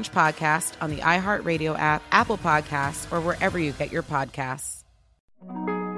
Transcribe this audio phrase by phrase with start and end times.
[0.00, 4.82] podcast on the iHeartRadio app, Apple Podcasts, or wherever you get your podcasts.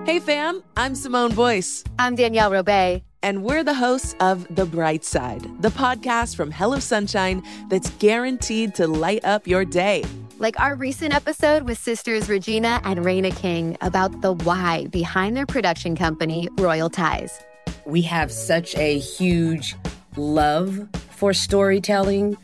[0.07, 1.83] Hey, fam, I'm Simone Boyce.
[1.99, 3.02] I'm Danielle Robay.
[3.23, 8.75] And we're the hosts of The Bright Side, the podcast from Hello Sunshine that's guaranteed
[8.75, 10.05] to light up your day.
[10.38, 15.47] Like our recent episode with sisters Regina and Reina King about the why behind their
[15.47, 17.41] production company, Royal Ties.
[17.87, 19.74] We have such a huge
[20.16, 22.37] love for storytelling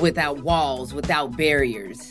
[0.00, 2.10] without walls, without barriers.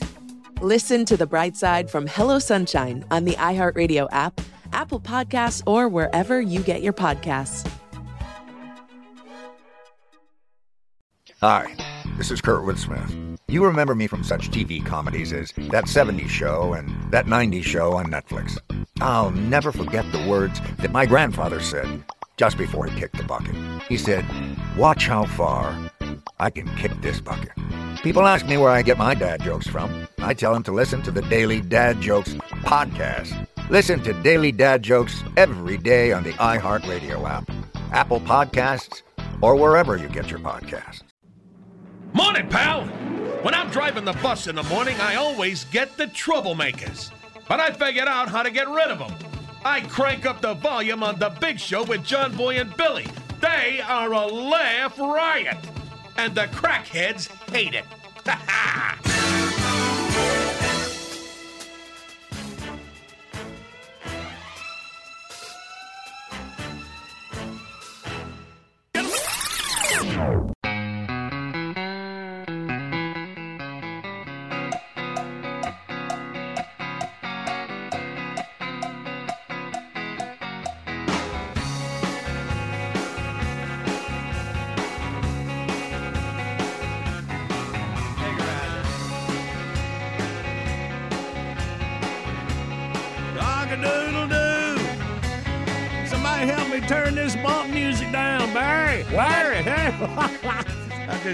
[0.62, 4.40] Listen to The Bright Side from Hello Sunshine on the iHeartRadio app,
[4.74, 7.70] Apple Podcasts, or wherever you get your podcasts.
[11.42, 11.76] Hi,
[12.18, 13.14] this is Kurtwood Smith.
[13.48, 17.94] You remember me from such TV comedies as That 70s Show and That 90s Show
[17.94, 18.58] on Netflix.
[19.02, 22.04] I'll never forget the words that my grandfather said
[22.38, 23.56] just before he kicked the bucket.
[23.84, 24.26] He said,
[24.78, 25.92] Watch how far
[26.40, 27.52] I can kick this bucket.
[28.04, 30.08] People ask me where I get my dad jokes from.
[30.20, 33.48] I tell them to listen to the Daily Dad Jokes podcast.
[33.70, 37.50] Listen to Daily Dad Jokes every day on the iHeartRadio app,
[37.92, 39.02] Apple Podcasts,
[39.42, 41.02] or wherever you get your podcasts.
[42.14, 42.86] Morning, pal!
[43.42, 47.12] When I'm driving the bus in the morning, I always get the troublemakers.
[47.48, 49.14] But I figured out how to get rid of them.
[49.64, 53.08] I crank up the volume on The Big Show with John Boy and Billy.
[53.42, 55.58] They are a laugh riot.
[56.18, 57.86] And the crackheads hate it.
[58.26, 59.45] Ha ha!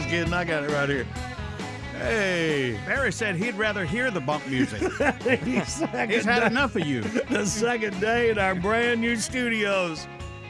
[0.02, 0.34] Just kidding.
[0.34, 1.04] I got it right here.
[1.94, 2.80] Hey.
[2.88, 4.80] Barry said he'd rather hear the bump music.
[5.44, 5.78] He's
[6.10, 7.04] He's had enough of you.
[7.30, 10.08] The second day in our brand new studios.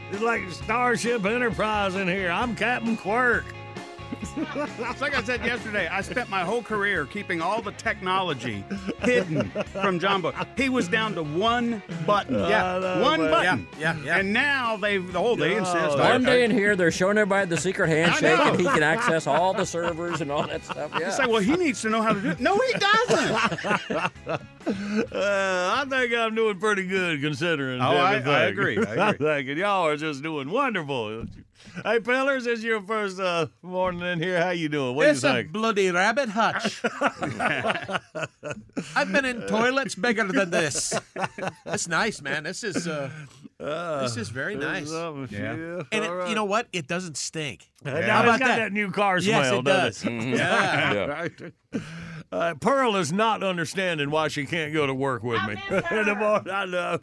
[0.09, 2.31] It's like Starship Enterprise in here.
[2.31, 3.43] I'm Captain Quirk.
[4.21, 4.35] It's
[5.01, 8.63] like I said yesterday, I spent my whole career keeping all the technology
[9.01, 9.49] hidden
[9.81, 10.33] from John Boy.
[10.57, 12.35] He was down to one button.
[12.35, 13.67] Yeah, one button.
[13.79, 14.17] Yeah, yeah, yeah.
[14.17, 15.75] And now they've the whole they insist.
[15.75, 18.83] Oh, on One day in here, they're showing everybody the secret handshake, and he can
[18.83, 20.91] access all the servers and all that stuff.
[20.99, 21.09] Yeah.
[21.09, 22.39] It's like, well, he needs to know how to do it.
[22.39, 24.41] No, he doesn't.
[25.11, 27.81] Uh, I think I'm doing pretty good considering.
[27.81, 28.31] Oh, I- everything.
[28.33, 29.27] I agree, I agree.
[29.27, 31.25] think and y'all are just doing wonderful.
[31.85, 34.41] Hey, Pillars, it's your first uh, morning in here.
[34.43, 34.93] How you doing?
[34.95, 35.51] What it's do you a think?
[35.53, 36.81] bloody rabbit hutch.
[38.95, 40.93] I've been in toilets bigger than this.
[41.65, 42.43] It's nice, man.
[42.43, 43.09] This is uh,
[43.57, 44.91] this is very nice.
[44.91, 45.25] Yeah.
[45.29, 45.83] Yeah.
[45.91, 46.29] And it, All right.
[46.29, 46.67] you know what?
[46.73, 47.69] It doesn't stink.
[47.83, 48.55] Now, How it's about got that?
[48.57, 48.73] that?
[48.73, 50.25] new car Yes, smell, it doesn't does.
[50.25, 50.29] it?
[50.37, 51.27] Yeah.
[51.73, 51.79] Yeah.
[52.31, 56.53] Uh, Pearl is not understanding why she can't go to work with me the morning.
[56.53, 56.97] I know.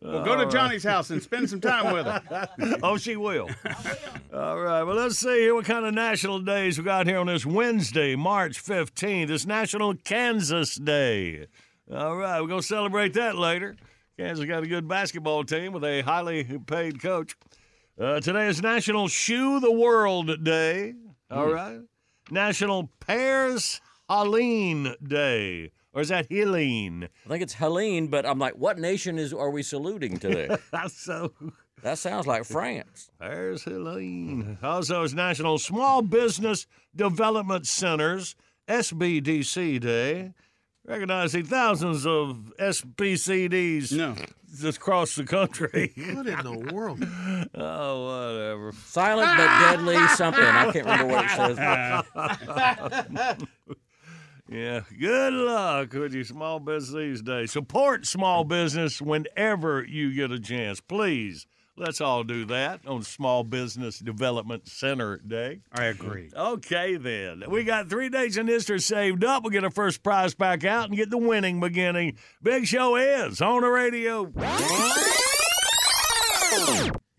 [0.00, 2.48] Well, go to Johnny's house and spend some time with her.
[2.82, 3.48] oh, she will.
[4.32, 4.84] All right.
[4.84, 8.14] Well, let's see here what kind of national days we got here on this Wednesday,
[8.14, 9.30] March 15th.
[9.30, 11.46] It's National Kansas Day.
[11.92, 12.40] All right.
[12.40, 13.74] We're going to celebrate that later.
[14.16, 17.36] Kansas got a good basketball team with a highly paid coach.
[18.00, 20.94] Uh, today is National Shoe the World Day.
[21.32, 21.80] All right.
[22.30, 23.80] National Pears
[24.10, 25.70] Helene Day.
[25.92, 27.08] Or is that Helene?
[27.24, 30.48] I think it's Helene, but I'm like, what nation is are we saluting today?
[30.88, 31.32] so
[31.82, 33.10] that sounds like France.
[33.20, 34.58] There's Helene.
[34.64, 38.34] Also, it's National Small Business Development Centers
[38.68, 40.32] SBDC Day,
[40.84, 44.16] recognizing thousands of SBCDs No.
[44.60, 45.92] just across the country.
[46.14, 46.98] What in the world?
[47.54, 48.72] oh, whatever.
[48.86, 50.42] Silent but deadly something.
[50.42, 53.46] I can't remember what it says.
[54.50, 57.52] Yeah, good luck with your small business these days.
[57.52, 60.80] Support small business whenever you get a chance.
[60.80, 61.46] Please
[61.80, 65.60] Let's all do that on Small Business Development Center Day.
[65.72, 66.30] I agree.
[66.36, 67.44] Okay, then.
[67.48, 69.42] We got three days in history saved up.
[69.42, 72.18] We'll get our first prize back out and get the winning beginning.
[72.42, 74.30] Big Show is on the radio.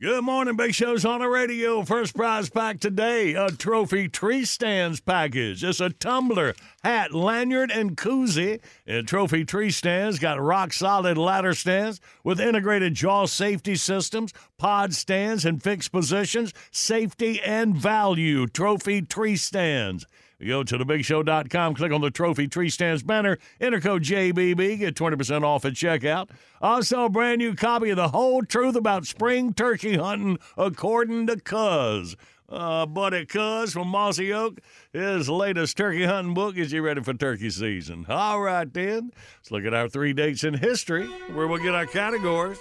[0.01, 1.83] Good morning, Big Show's on the radio.
[1.83, 5.63] First prize pack today a trophy tree stands package.
[5.63, 8.62] It's a tumbler, hat, lanyard, and koozie.
[8.88, 14.95] And trophy tree stands got rock solid ladder stands with integrated jaw safety systems, pod
[14.95, 18.48] stands, and fixed positions, safety and value.
[18.48, 20.07] Trophy tree stands.
[20.45, 25.43] Go to thebigshow.com, click on the Trophy Tree Stands banner, enter code JBB, get 20%
[25.43, 26.29] off at checkout.
[26.61, 31.39] Also, a brand new copy of The Whole Truth About Spring Turkey Hunting, according to
[31.39, 32.15] Cuz.
[32.49, 34.59] Uh, buddy Cuz from Mossy Oak,
[34.91, 38.05] his latest turkey hunting book is you ready for turkey season.
[38.09, 39.11] All right, then.
[39.38, 42.57] Let's look at our three dates in history where we'll get our categories.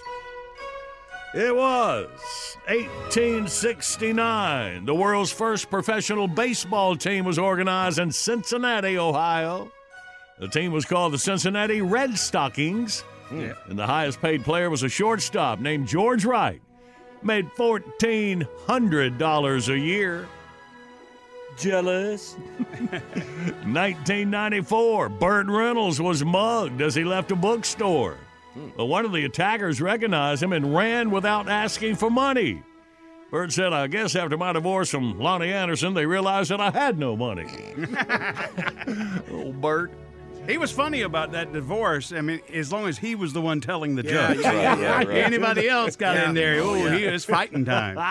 [1.33, 2.09] It was
[2.67, 4.85] 1869.
[4.85, 9.71] The world's first professional baseball team was organized in Cincinnati, Ohio.
[10.41, 13.03] The team was called the Cincinnati Red Stockings.
[13.29, 13.43] Hmm.
[13.43, 13.53] Yeah.
[13.67, 16.61] And the highest paid player was a shortstop named George Wright.
[17.23, 20.27] Made $1,400 a year.
[21.57, 22.35] Jealous.
[22.35, 28.17] 1994, Burt Reynolds was mugged as he left a bookstore.
[28.77, 32.63] But one of the attackers recognized him and ran without asking for money.
[33.31, 36.99] Burt said, I guess after my divorce from Loni Anderson, they realized that I had
[36.99, 37.47] no money.
[39.31, 39.93] oh, Burt.
[40.49, 42.13] He was funny about that divorce.
[42.13, 44.43] I mean, as long as he was the one telling the Yeah, joke.
[44.43, 45.09] yeah, yeah, yeah, right.
[45.11, 46.29] Anybody else got Yeah.
[46.31, 46.61] in there?
[46.61, 46.97] Oh, Yeah.
[46.97, 47.97] he was fighting time.
[47.99, 48.09] All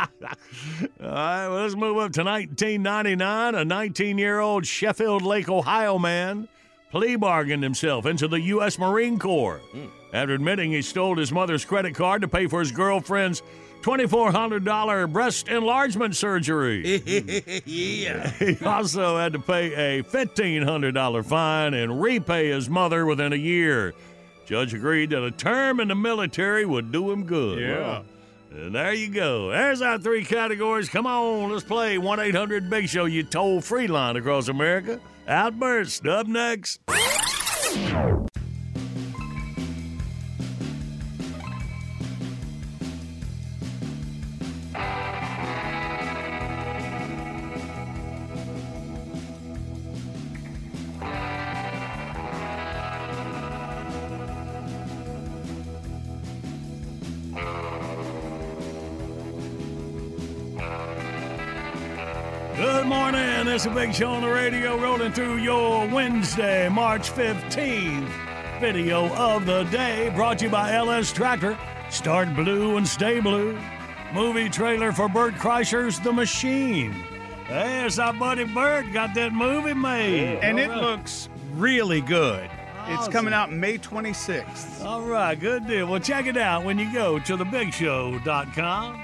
[1.02, 3.56] right, well, let's move up to 1999.
[3.56, 6.48] A 19 year old Sheffield Lake, Ohio man
[6.92, 8.80] plea bargained himself into the U.S.
[8.80, 9.88] Marine Corps hmm.
[10.14, 13.42] After admitting he stole his mother's credit card to pay for his girlfriend's
[13.82, 17.02] $2,400 breast enlargement surgery.
[17.66, 18.30] yeah.
[18.32, 23.94] He also had to pay a $1,500 fine and repay his mother within a year.
[24.46, 27.60] Judge agreed that a term in the military would do him good.
[27.60, 28.02] Yeah.
[28.52, 29.52] And there you go.
[29.52, 30.90] There's our three categories.
[30.90, 35.00] Come on, let's play 1 800 Big Show, you toll free line across America.
[35.28, 36.80] Outburst up next.
[62.90, 63.46] Morning.
[63.46, 68.10] This is a big show on the radio rolling through your Wednesday, March 15th
[68.60, 71.56] video of the day brought to you by LS Tractor.
[71.92, 73.58] Start blue and stay blue.
[74.12, 76.92] Movie trailer for Bert Kreischer's The Machine.
[77.46, 80.40] Hey, it's our buddy Bert got that movie made.
[80.40, 82.50] And it looks really good.
[82.88, 83.14] It's Awesome.
[83.14, 84.84] coming out May 26th.
[84.84, 85.86] All right, good deal.
[85.88, 89.04] Well, check it out when you go to thebigshow.com.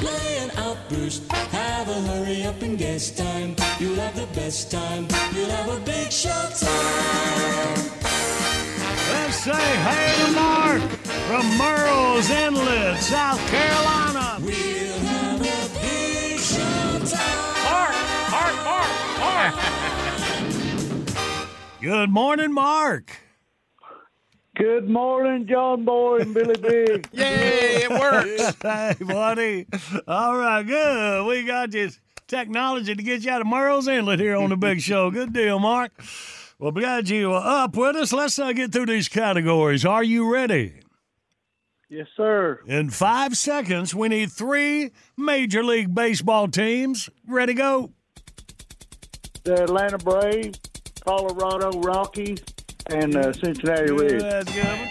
[0.00, 3.56] playing Outburst, have a hurry up and guess time.
[3.78, 5.06] You'll have the best time.
[5.34, 7.90] You'll have a big show time.
[9.12, 10.82] Let's say hey to Mark
[11.28, 14.38] from Murrells Inlet, South Carolina.
[14.40, 17.54] We'll have a big show time.
[17.68, 17.96] Mark,
[18.30, 19.54] Mark, Mark, Mark.
[21.80, 23.25] Good morning, Mark.
[24.56, 27.06] Good morning, John Boy and Billy Big.
[27.12, 28.56] Yay, it works.
[28.62, 29.66] hey, buddy.
[30.08, 31.26] All right, good.
[31.26, 34.80] We got this technology to get you out of Murrells Inlet here on the big
[34.80, 35.10] show.
[35.10, 35.92] Good deal, Mark.
[36.58, 38.14] Well, glad you are up with us.
[38.14, 39.84] Let's uh, get through these categories.
[39.84, 40.80] Are you ready?
[41.90, 42.60] Yes, sir.
[42.66, 47.10] In five seconds, we need three Major League Baseball teams.
[47.28, 47.92] Ready, go.
[49.44, 50.58] The Atlanta Braves,
[51.04, 52.38] Colorado Rockies,
[52.90, 54.22] and uh, Cincinnati Reds.
[54.22, 54.90] That's good.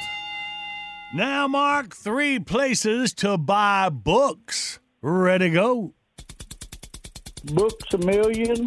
[1.13, 4.79] Now, Mark, three places to buy books.
[5.01, 5.93] Ready, go.
[7.45, 8.65] Books a Million,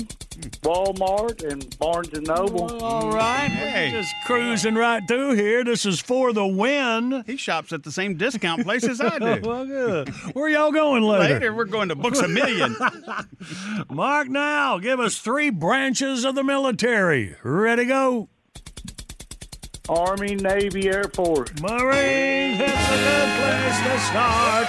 [0.62, 2.82] Walmart and Barnes and Noble.
[2.82, 3.49] All right.
[3.49, 3.90] Hey.
[3.90, 5.64] Just cruising right through here.
[5.64, 7.25] This is for the win.
[7.26, 9.40] He shops at the same discount place as I do.
[9.49, 10.08] well, good.
[10.35, 11.35] Where y'all going later?
[11.35, 12.76] Later, we're going to Books a Million.
[13.90, 14.78] Mark now.
[14.78, 17.35] Give us three branches of the military.
[17.42, 18.28] Ready, go.
[19.88, 21.49] Army, Navy, Air Force.
[21.61, 24.68] Marines, it's a good place to start.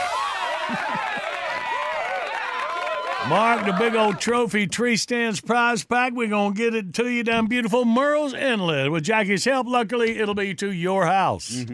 [3.28, 6.14] Mark, the big old trophy tree stands prize pack.
[6.14, 8.92] We're going to get it to you down beautiful Murrells Inlet.
[8.92, 11.64] With Jackie's help, luckily, it'll be to your house.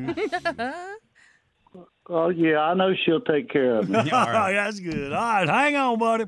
[2.07, 3.97] Oh, yeah, I know she'll take care of me.
[4.13, 5.11] Oh, that's good.
[5.11, 6.25] All right, hang on, buddy.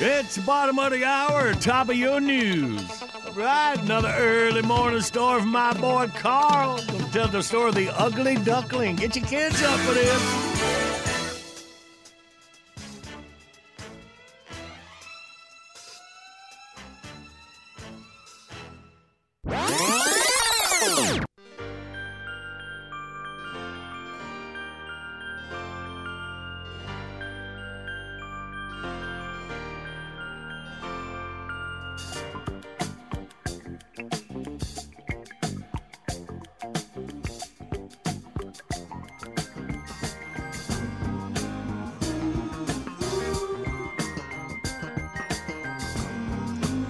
[0.00, 2.82] It's bottom of the hour, top of your news.
[3.26, 6.78] All right, another early morning story from my boy Carl.
[6.86, 8.96] Gonna tell the story of the ugly duckling.
[8.96, 10.54] Get your kids up for this.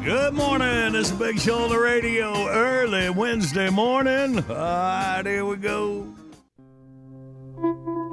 [0.04, 0.94] Good morning.
[0.94, 4.38] It's is Big Show on the radio early Wednesday morning.
[4.50, 6.06] All right, here we go.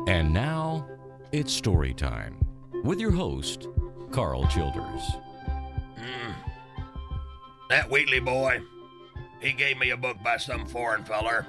[0.07, 0.87] And now
[1.33, 2.37] it's story time
[2.85, 3.67] with your host,
[4.09, 5.01] Carl Childers.
[5.97, 6.33] Mm.
[7.67, 8.61] That Wheatley boy,
[9.41, 11.45] he gave me a book by some foreign feller.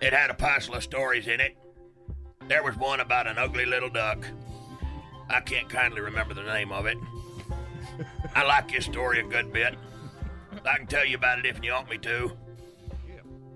[0.00, 1.54] It had a passel of stories in it.
[2.48, 4.26] There was one about an ugly little duck.
[5.28, 6.96] I can't kindly remember the name of it.
[8.34, 9.74] I like your story a good bit.
[10.64, 12.32] I can tell you about it if you want me to.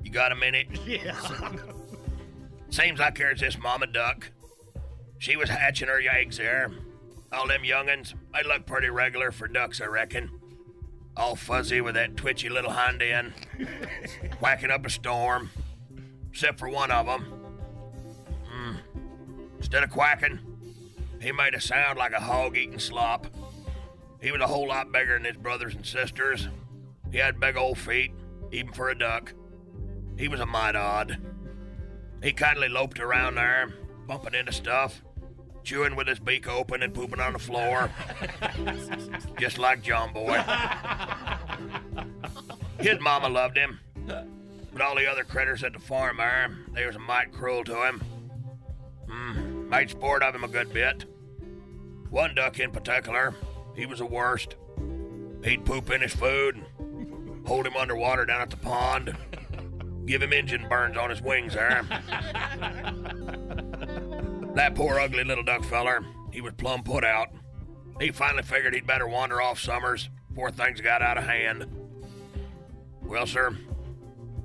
[0.02, 0.68] You got a minute?
[0.87, 1.18] Yeah.
[2.71, 4.30] Seems like there's this mama duck.
[5.18, 6.71] She was hatching her eggs there.
[7.33, 10.30] All them young'uns, they look pretty regular for ducks, I reckon.
[11.16, 13.33] All fuzzy with that twitchy little hind end,
[14.40, 15.50] whacking up a storm.
[16.30, 17.23] Except for one of them.
[18.49, 18.76] Hmm.
[19.59, 20.38] Instead of quacking,
[21.21, 23.26] he made a sound like a hog eating slop.
[24.21, 26.49] He was a whole lot bigger than his brothers and sisters.
[27.13, 28.13] He had big old feet,
[28.51, 29.33] even for a duck.
[30.19, 31.19] He was a mite odd.
[32.23, 33.73] He kindly loped around there,
[34.07, 35.03] bumping into stuff,
[35.63, 37.91] chewing with his beak open and pooping on the floor.
[39.39, 40.43] Just like John Boy.
[42.81, 46.97] His mama loved him, but all the other critters at the farm there, they was
[46.97, 48.03] a mite cruel to him.
[49.09, 51.05] Hmm, made sport of him a good bit.
[52.11, 53.35] One duck in particular,
[53.78, 54.56] he was the worst.
[55.44, 59.16] He'd poop in his food and hold him underwater down at the pond.
[60.04, 61.87] Give him engine burns on his wings there.
[64.56, 67.28] that poor ugly little duck feller, he was plumb put out.
[68.00, 71.66] He finally figured he'd better wander off summers before things got out of hand.
[73.02, 73.56] Well, sir,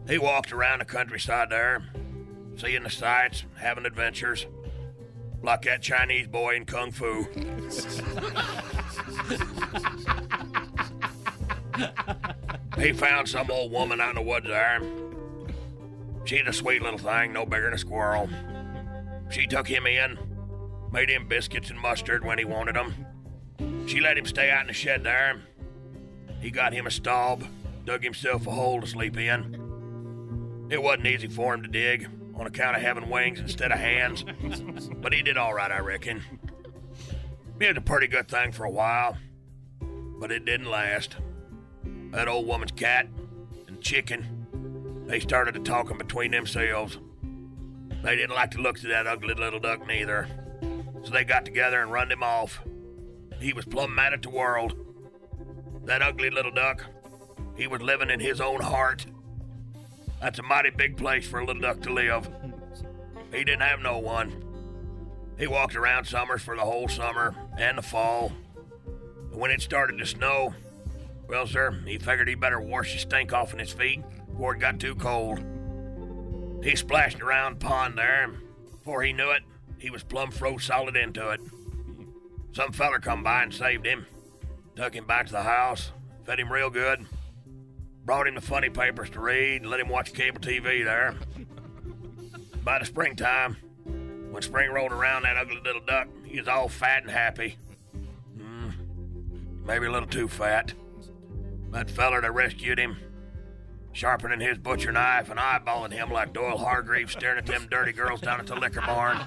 [0.08, 1.84] he walked around the countryside there,
[2.56, 4.46] seeing the sights, having adventures,
[5.42, 7.28] like that Chinese boy in Kung Fu.
[12.80, 14.82] he found some old woman out in the woods there.
[16.26, 18.30] She's a sweet little thing, no bigger than a squirrel.
[19.30, 20.18] She took him in,
[20.92, 22.94] made him biscuits and mustard when he wanted them.
[23.88, 25.42] She let him stay out in the shed there.
[26.40, 27.40] He got him a stall,
[27.86, 30.68] dug himself a hole to sleep in.
[30.70, 34.26] It wasn't easy for him to dig on account of having wings instead of hands,
[35.02, 36.24] but he did all right, I reckon.
[37.64, 39.16] He had a pretty good thing for a while,
[40.20, 41.16] but it didn't last.
[42.12, 43.08] That old woman's cat
[43.70, 46.98] and chicken, they started to talking between themselves.
[48.02, 50.28] They didn't like the looks of that ugly little duck neither,
[51.06, 52.60] so they got together and runned him off.
[53.40, 54.76] He was plumb mad at the world.
[55.86, 56.84] That ugly little duck,
[57.56, 59.06] he was living in his own heart.
[60.20, 62.30] That's a mighty big place for a little duck to live.
[63.32, 64.43] He didn't have no one.
[65.38, 68.32] He walked around summers for the whole summer and the fall.
[69.32, 70.54] When it started to snow,
[71.28, 74.60] well, sir, he figured he better wash the stink off in his feet before it
[74.60, 75.44] got too cold.
[76.64, 78.26] He splashed around pond there.
[78.26, 78.38] and
[78.72, 79.44] Before he knew it,
[79.80, 81.42] he was plumb froze solid into it.
[82.54, 84.06] Some feller come by and saved him.
[84.76, 85.92] Took him back to the house,
[86.26, 87.06] fed him real good,
[88.06, 91.16] brought him the funny papers to read, and let him watch cable TV there.
[92.64, 93.58] By the springtime,
[94.34, 97.56] when spring rolled around, that ugly little duck, he was all fat and happy.
[98.36, 98.74] Mm,
[99.64, 100.74] maybe a little too fat.
[101.70, 102.98] That feller that rescued him,
[103.92, 108.22] sharpening his butcher knife and eyeballing him like Doyle Hargraves staring at them dirty girls
[108.22, 109.18] down at the liquor barn.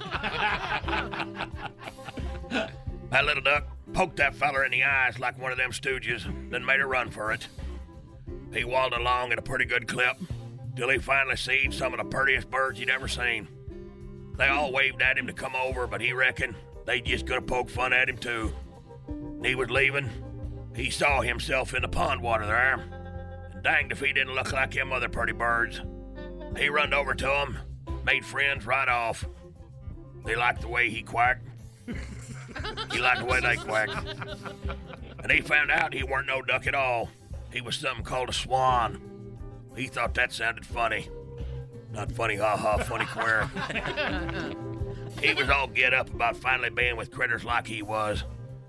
[3.10, 6.64] that little duck poked that feller in the eyes like one of them stooges, then
[6.64, 7.46] made a run for it.
[8.52, 10.16] He walled along at a pretty good clip
[10.74, 13.46] till he finally seen some of the prettiest birds he'd ever seen.
[14.36, 17.68] They all waved at him to come over, but he reckoned they just gonna poke
[17.68, 18.52] fun at him too.
[19.08, 20.10] And he was leaving.
[20.74, 22.74] He saw himself in the pond water there,
[23.52, 25.80] and danged if he didn't look like them other pretty birds.
[26.56, 27.58] He runned over to 'em,
[28.04, 29.24] made friends right off.
[30.24, 31.46] They liked the way he quacked.
[31.86, 33.94] he liked the way they quacked.
[35.22, 37.10] And he found out he weren't no duck at all.
[37.52, 39.00] He was something called a swan.
[39.76, 41.08] He thought that sounded funny.
[41.96, 43.48] Not funny, ha ha, funny queer.
[45.22, 48.22] he was all get up about finally being with critters like he was.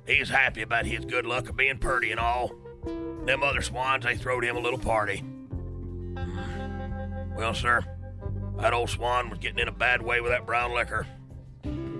[0.07, 2.53] He was happy about his good luck of being purty and all.
[3.25, 5.25] Them other swans, they throwed him a little party.
[7.35, 7.83] Well, sir,
[8.59, 11.05] that old swan was getting in a bad way with that brown liquor.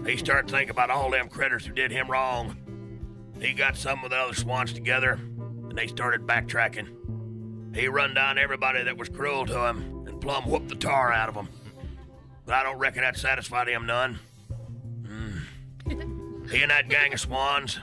[0.06, 2.56] He started thinking about all them critters who did him wrong.
[3.42, 7.76] He got some of the other swans together, and they started backtracking.
[7.76, 11.30] He run down everybody that was cruel to him and plumb whooped the tar out
[11.30, 11.50] of them.
[12.46, 14.20] But I don't reckon that satisfied him none.
[15.04, 16.50] Mm.
[16.50, 17.80] He and that gang of swans,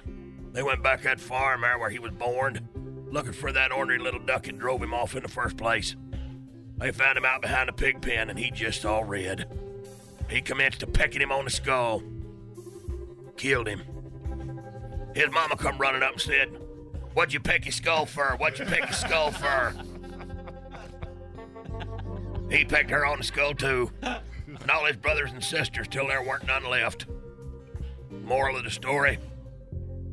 [0.53, 2.69] they went back that farm there where he was born,
[3.11, 5.95] looking for that ornery little duck that drove him off in the first place.
[6.79, 9.47] They found him out behind a pig pen, and he just all red.
[10.29, 12.03] He commenced to pecking him on the skull.
[13.37, 13.83] Killed him.
[15.15, 16.49] His mama come running up and said,
[17.13, 18.35] What'd you peck your skull for?
[18.39, 19.73] What'd you peck your skull for?
[22.51, 26.23] He pecked her on the skull too, and all his brothers and sisters till there
[26.23, 27.07] weren't none left.
[28.11, 29.19] Moral of the story: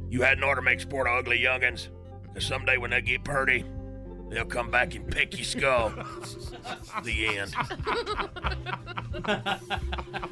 [0.09, 1.89] You hadn't ought to make sport of ugly youngins,
[2.33, 3.65] 'cause someday when they get purty,
[4.29, 5.89] they'll come back and peck your skull.
[7.03, 7.53] the end.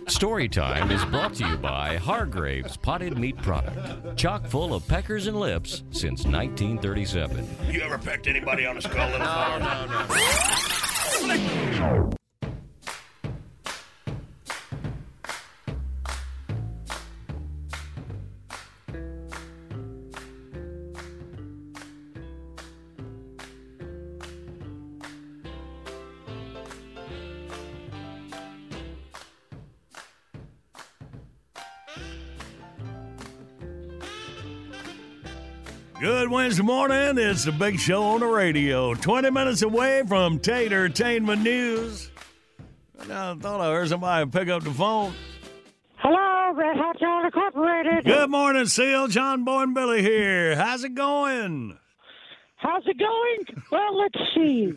[0.08, 5.28] Story time is brought to you by Hargrave's Potted Meat Product, chock full of peckers
[5.28, 7.48] and lips since 1937.
[7.70, 9.60] You ever pecked anybody on the skull, little fella?
[9.60, 10.89] no, no
[11.28, 12.19] wrestling.
[36.50, 37.18] Wednesday morning.
[37.20, 38.96] It's the big show on the radio.
[38.96, 42.10] 20 minutes away from Tater Entertainment News.
[43.00, 45.14] And I thought I heard somebody pick up the phone.
[45.98, 48.04] Hello, Red Hot John Incorporated.
[48.04, 49.08] Good morning, Seal.
[49.10, 50.56] John Boy and Billy here.
[50.56, 51.78] How's it going?
[52.56, 53.64] How's it going?
[53.72, 54.74] Well, let's see.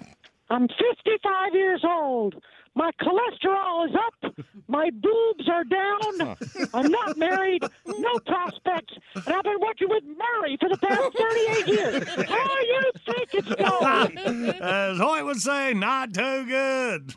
[0.51, 2.35] I'm 55 years old.
[2.75, 4.35] My cholesterol is up.
[4.67, 6.37] My boobs are down.
[6.75, 7.63] I'm not married.
[7.87, 8.95] No prospects.
[9.15, 12.09] And I've been working with Murray for the past 38 years.
[12.29, 14.49] How do you think it's going?
[14.63, 17.15] As Hoyt would say, not too good.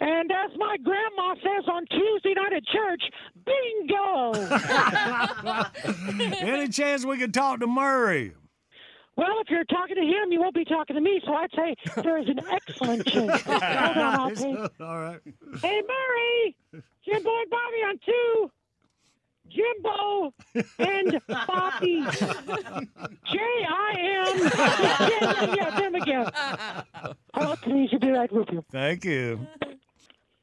[0.00, 3.02] And as my grandma says on Tuesday night at church,
[3.44, 4.32] bingo!
[6.40, 8.34] Any chance we could talk to Murray?
[9.18, 11.74] Well, if you're talking to him, you won't be talking to me, so I'd say
[12.02, 13.42] there is an excellent chance.
[13.42, 15.18] Hold on, I'll take- All right.
[15.60, 16.56] Hey, Murray!
[17.04, 18.50] Jimbo and Bobby on two.
[19.50, 20.32] Jimbo
[20.78, 22.04] and Bobby.
[23.32, 23.94] J I
[24.28, 25.56] M.
[25.56, 26.30] Yeah, them again.
[27.34, 28.64] Hello, please, be right with you.
[28.70, 29.40] Thank you.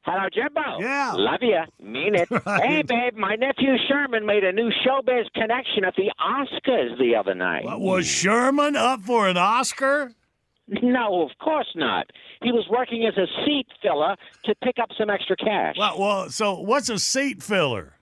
[0.06, 0.78] Hello, Jimbo.
[0.78, 1.14] Yeah.
[1.16, 1.62] Love you.
[1.80, 2.28] Mean it.
[2.46, 2.62] Right.
[2.62, 7.34] Hey, babe, my nephew Sherman made a new showbiz connection at the Oscars the other
[7.34, 7.64] night.
[7.64, 10.12] What, was Sherman up for an Oscar?
[10.68, 12.06] No, of course not.
[12.42, 14.14] He was working as a seat filler
[14.44, 15.74] to pick up some extra cash.
[15.76, 17.95] Well, well, so what's a seat filler?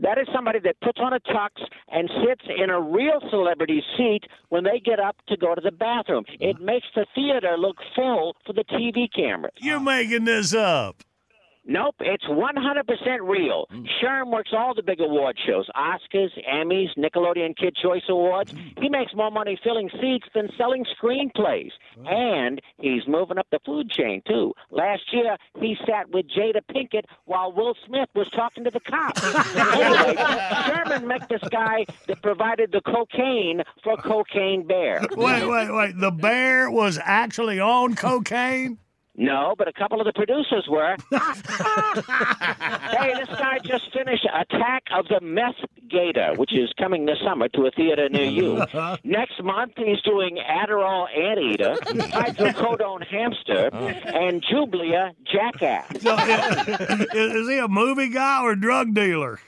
[0.00, 1.50] That is somebody that puts on a tux
[1.92, 5.72] and sits in a real celebrity seat when they get up to go to the
[5.72, 6.24] bathroom.
[6.40, 6.64] It mm-hmm.
[6.64, 9.54] makes the theater look full for the TV cameras.
[9.60, 11.02] You're making this up.
[11.66, 13.66] Nope, it's 100% real.
[13.72, 13.86] Mm.
[14.02, 18.52] Sherm works all the big award shows Oscars, Emmys, Nickelodeon Kid Choice Awards.
[18.52, 18.82] Mm.
[18.82, 21.70] He makes more money filling seats than selling screenplays.
[22.06, 24.54] And he's moving up the food chain, too.
[24.70, 29.22] Last year, he sat with Jada Pinkett while Will Smith was talking to the cops.
[29.54, 30.16] anyway,
[30.66, 35.02] Sherman met this guy that provided the cocaine for Cocaine Bear.
[35.16, 35.98] Wait, wait, wait.
[35.98, 38.78] The bear was actually on cocaine?
[39.16, 40.96] No, but a couple of the producers were.
[41.10, 45.56] hey, this guy just finished Attack of the Meth
[45.90, 48.64] Gator, which is coming this summer to a theater near you.
[49.04, 56.02] Next month, he's doing Adderall Anteater, Hydrocodone Hamster, and Jublia Jackass.
[56.02, 59.40] So, is, is he a movie guy or drug dealer?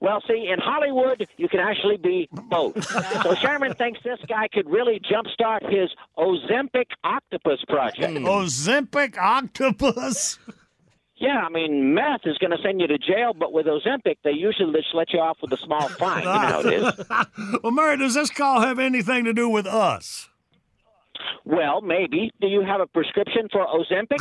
[0.00, 2.84] Well, see, in Hollywood, you can actually be both.
[2.84, 8.16] so Sherman thinks this guy could really jumpstart his Ozempic Octopus project.
[8.16, 8.26] Hmm.
[8.26, 10.38] Ozempic octopus?
[11.20, 14.30] Yeah, I mean, meth is going to send you to jail, but with Ozempic, they
[14.30, 16.20] usually just let you off with a small fine.
[16.20, 17.58] You know how it is.
[17.64, 20.28] well, Murray, does this call have anything to do with us?
[21.44, 22.30] Well, maybe.
[22.40, 24.20] Do you have a prescription for Ozempic?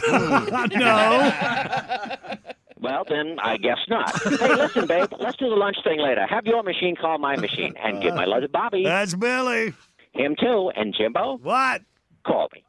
[0.76, 2.38] no.
[2.80, 4.14] Well, then I guess not.
[4.40, 6.26] Hey, listen, babe, let's do the lunch thing later.
[6.28, 8.84] Have your machine call my machine and give my love to Bobby.
[8.84, 9.74] That's Billy.
[10.14, 10.72] Him too.
[10.76, 11.38] And Jimbo?
[11.42, 11.82] What?
[12.26, 12.64] Call me.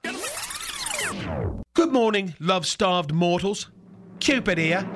[1.74, 3.70] Good morning, love starved mortals.
[4.20, 4.88] Cupid here.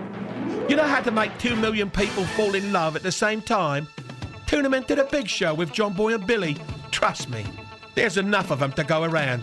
[0.69, 3.87] You know how to make two million people fall in love at the same time?
[4.47, 6.57] Tune them into the big show with John Boy and Billy.
[6.91, 7.45] Trust me,
[7.95, 9.43] there's enough of them to go around.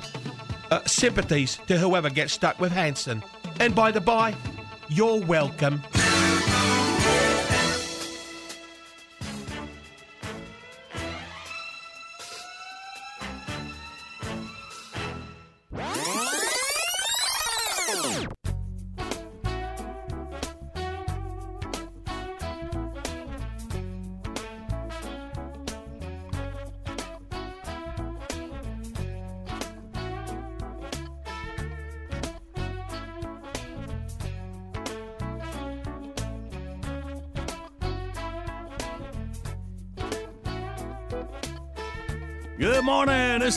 [0.72, 3.24] Uh, sympathies to whoever gets stuck with Hanson.
[3.60, 4.36] And by the by,
[4.90, 5.82] you're welcome.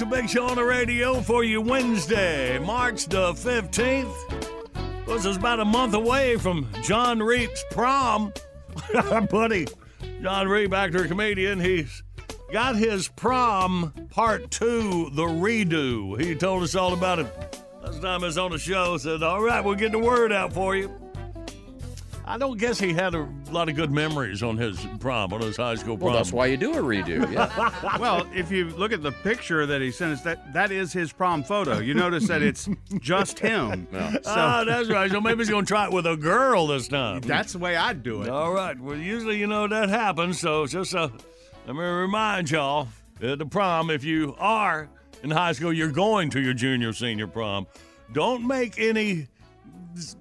[0.03, 5.07] A big show on the radio for you Wednesday, March the 15th.
[5.07, 8.33] This is about a month away from John Reep's prom.
[9.31, 9.69] Buddy,
[10.21, 12.03] John Reep, actor, comedian, he's
[12.53, 16.21] got his prom part two, the redo.
[16.21, 17.27] He told us all about it
[17.81, 18.97] last time he was on the show.
[18.97, 20.91] Said, All right, we'll get the word out for you.
[22.33, 25.55] I don't guess he had a lot of good memories on his prom, on his
[25.55, 26.07] high school prom.
[26.07, 27.31] Well, that's why you do a redo.
[27.31, 27.99] Yeah.
[27.99, 31.13] well, if you look at the picture that he sent us, that that is his
[31.13, 31.79] prom photo.
[31.81, 33.87] You notice that it's just him.
[33.93, 35.11] So Ah, that's right.
[35.11, 37.21] So maybe he's going to try it with a girl this time.
[37.21, 38.31] that's the way I'd do it.
[38.31, 38.81] All right.
[38.81, 40.41] Well, usually, you know, that happens.
[40.41, 41.11] So just uh,
[41.67, 42.89] let me remind y'all
[43.21, 44.89] at the prom, if you are
[45.23, 47.67] in high school, you're going to your junior, senior prom,
[48.15, 49.29] don't make any,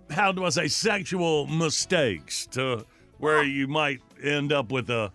[0.09, 2.85] how do I say, sexual mistakes to
[3.17, 5.11] where you might end up with a.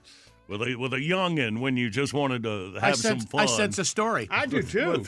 [0.48, 3.40] With a, with a youngin when you just wanted to have I some sense, fun.
[3.40, 4.28] I sense a story.
[4.30, 5.04] I do too.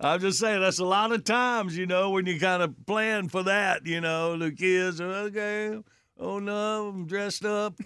[0.00, 3.28] I'm just saying that's a lot of times, you know, when you kind of plan
[3.28, 5.78] for that, you know, the kids are okay.
[6.18, 7.74] Oh no, I'm dressed up.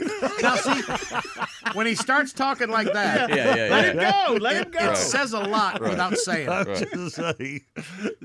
[0.42, 0.82] Now, see,
[1.72, 4.38] when he starts talking like that, Yeah, yeah, Let him go.
[4.44, 4.78] Let him go.
[4.78, 4.96] it Right.
[4.96, 5.90] says a lot Right.
[5.90, 6.48] without saying.
[6.48, 6.90] I'm Right.
[6.94, 7.60] just saying.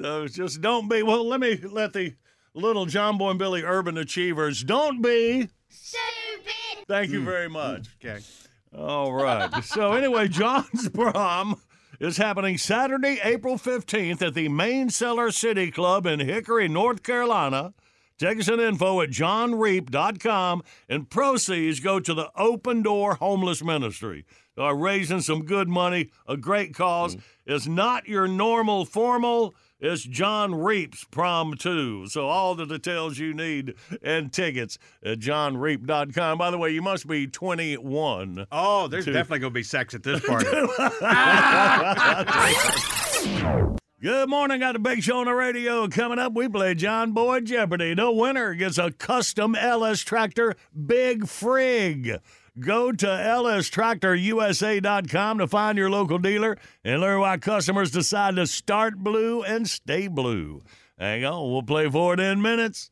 [0.04, 1.04] Uh, just don't be.
[1.04, 2.14] Well, let me let the
[2.54, 5.50] little John Boy and Billy urban achievers don't be.
[5.70, 6.86] Stupid.
[6.88, 7.26] Thank you hmm.
[7.26, 7.88] very much.
[8.02, 8.08] Hmm.
[8.08, 8.20] Okay.
[8.78, 9.64] All right.
[9.64, 11.60] So anyway, John's prom
[12.00, 17.74] is happening Saturday, April 15th at the Main Cellar City Club in Hickory, North Carolina.
[18.22, 24.26] Tickets and info at johnreep.com and proceeds go to the Open Door Homeless Ministry.
[24.56, 27.16] They are raising some good money, a great cause.
[27.16, 27.52] Mm-hmm.
[27.52, 32.06] It's not your normal formal, it's John Reep's prom too.
[32.10, 36.38] So all the details you need and tickets at johnreep.com.
[36.38, 38.46] By the way, you must be 21.
[38.52, 39.14] Oh, there's Two.
[39.14, 40.46] definitely gonna be sex at this party.
[44.02, 44.62] Good morning.
[44.62, 46.34] Got a big show on the radio coming up.
[46.34, 47.94] We play John Boy Jeopardy.
[47.94, 50.56] The winner gets a custom LS tractor,
[50.88, 52.20] Big Frig.
[52.60, 58.98] Go to lstractorusa.com to find your local dealer and learn why customers decide to start
[58.98, 60.64] blue and stay blue.
[60.98, 62.90] Hang on, we'll play for it in minutes.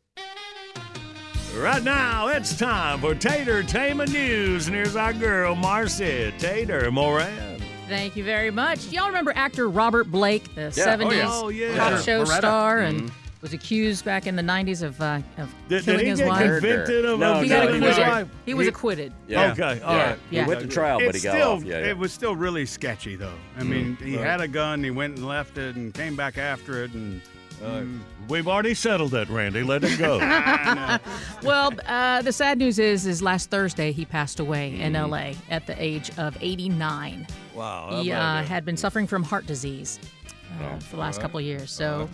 [1.58, 7.49] Right now, it's time for Tater Tainment News, and here's our girl, Marcia Tater Moran.
[7.90, 8.86] Thank you very much.
[8.88, 10.70] Y'all remember actor Robert Blake, the Yeah.
[10.86, 11.76] 70s Oh, yeah.
[11.76, 12.02] talk Yeah.
[12.02, 12.34] show Loretta.
[12.38, 13.12] star, and Mhm.
[13.42, 16.28] was accused back in the 90s of, uh, of Did- did killing he his get
[16.28, 16.40] wife.
[16.62, 18.08] convicted of- No, he no, got he acquitted.
[18.08, 19.14] was- He was acquitted.
[19.28, 19.52] Yeah.
[19.54, 20.04] Okay, all yeah.
[20.10, 20.20] right.
[20.30, 20.44] Yeah.
[20.44, 21.64] He went to trial, but It's he got still, off.
[21.64, 21.86] Yeah, yeah.
[21.88, 23.34] It was still really sketchy, though.
[23.60, 24.26] I mean, he right.
[24.26, 27.22] had a gun, he went and left it, and came back after it, and
[27.64, 29.64] mm, We've already settled that, Randy.
[29.64, 30.20] Let it go.
[31.44, 34.82] Well, uh, the sad news is, is last Thursday he passed away Mm-hmm.
[34.84, 35.36] in L.A.
[35.50, 37.26] at the age of 89.
[37.60, 38.02] Wow.
[38.02, 40.00] He uh, had been suffering from heart disease.
[40.62, 41.72] uh, for the last couple of years.
[41.72, 42.10] So,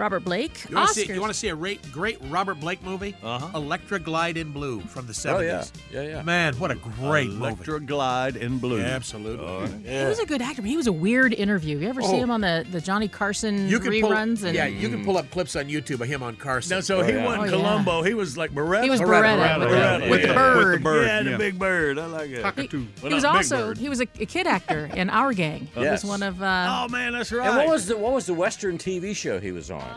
[0.00, 3.14] Robert Blake, You want to see, you wanna see a great, great Robert Blake movie?
[3.22, 3.48] Uh-huh.
[3.54, 5.34] Electra Glide in Blue from the 70s.
[5.36, 5.64] Oh, yeah.
[5.92, 6.22] Yeah, yeah.
[6.22, 7.36] Man, what a great movie.
[7.44, 8.78] Electra Glide in blue.
[8.78, 9.46] Yeah, absolutely.
[9.46, 9.70] All right.
[9.84, 11.76] He was a good actor, but he was a weird interview.
[11.78, 12.22] You ever see Oh.
[12.22, 14.38] him on the, the Johnny Carson You can reruns?
[14.38, 16.76] pull, and yeah, you can pull up clips on YouTube of him on Carson.
[16.76, 17.24] No, so he yeah.
[17.26, 17.50] wasn't Oh, yeah.
[17.50, 18.02] Columbo.
[18.02, 18.84] He was like Baretta.
[18.84, 20.56] He was Baretta, Baretta, Baretta, with, Baretta, the, with the bird.
[20.66, 21.06] With the bird.
[21.06, 21.36] Yeah, the Yeah.
[21.36, 21.98] big bird.
[21.98, 22.42] I like it.
[22.42, 22.86] Cockatoo.
[23.02, 25.68] Well, he was also he was a, a kid actor in Our Gang.
[25.74, 26.02] He Yes.
[26.04, 27.46] was one of uh, Oh man, that's right.
[27.48, 29.89] And what was the what was the Western TV show he was on?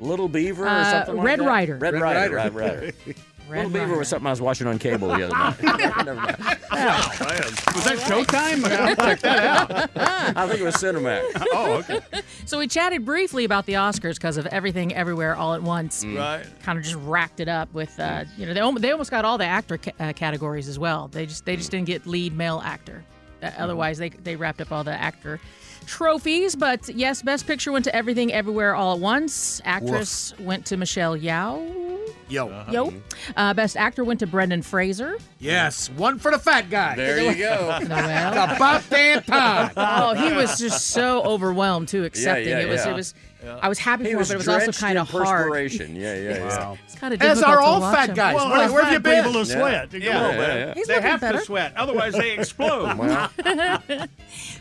[0.00, 1.46] Little Beaver or uh, something like Red that?
[1.46, 1.76] Rider.
[1.76, 2.34] Red, Red Rider.
[2.34, 2.34] Rider.
[2.34, 2.92] Red Rider.
[3.48, 5.62] Red Little Beaver was something I was watching on cable the other night.
[6.06, 6.36] Never mind.
[6.38, 8.64] Was that Showtime?
[8.64, 9.90] I gotta check that out.
[10.36, 11.46] I think it was Cinemax.
[11.52, 12.00] Oh, okay.
[12.46, 16.04] So we chatted briefly about the Oscars because of everything, everywhere, all at once.
[16.06, 16.44] Right.
[16.62, 19.26] Kind of just racked it up with, uh, you know, they, al- they almost got
[19.26, 21.08] all the actor ca- uh, categories as well.
[21.08, 23.04] They just they just didn't get lead male actor.
[23.42, 25.38] Uh, otherwise, they they wrapped up all the actor
[25.86, 26.56] trophies.
[26.56, 29.60] But yes, Best Picture went to Everything, Everywhere, All at Once.
[29.64, 31.84] Actress went to Michelle Yeoh.
[32.28, 32.64] Yo.
[32.70, 32.92] Yo.
[33.36, 35.18] Uh, Best Actor went to Brendan Fraser.
[35.38, 36.96] Yes, one for the fat guy.
[36.96, 37.78] There you go.
[37.88, 38.32] Noel.
[38.32, 39.70] It's about damn time.
[39.76, 42.92] Oh, he was just so overwhelmed too, accepting yeah, it was yeah.
[42.92, 43.14] it was.
[43.62, 45.24] I was happy He for him, but it was also kind of hard.
[45.26, 45.96] perspiration.
[45.96, 46.74] Yeah, yeah, yeah.
[46.84, 48.14] It's kind of As difficult are to all watch fat him.
[48.16, 48.34] guys.
[48.36, 49.44] Well, where where have you fat people been?
[49.46, 49.90] sweat.
[49.90, 50.24] Come Yeah.
[50.24, 50.74] on, Yeah, yeah.
[50.74, 51.38] He's They have better.
[51.38, 52.96] to sweat, otherwise they explode.
[52.98, 53.30] Well,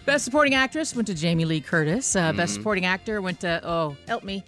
[0.05, 2.15] Best Supporting Actress went to Jamie Lee Curtis.
[2.15, 2.37] Uh, Mm-hmm.
[2.37, 4.43] Best Supporting Actor went to oh help me,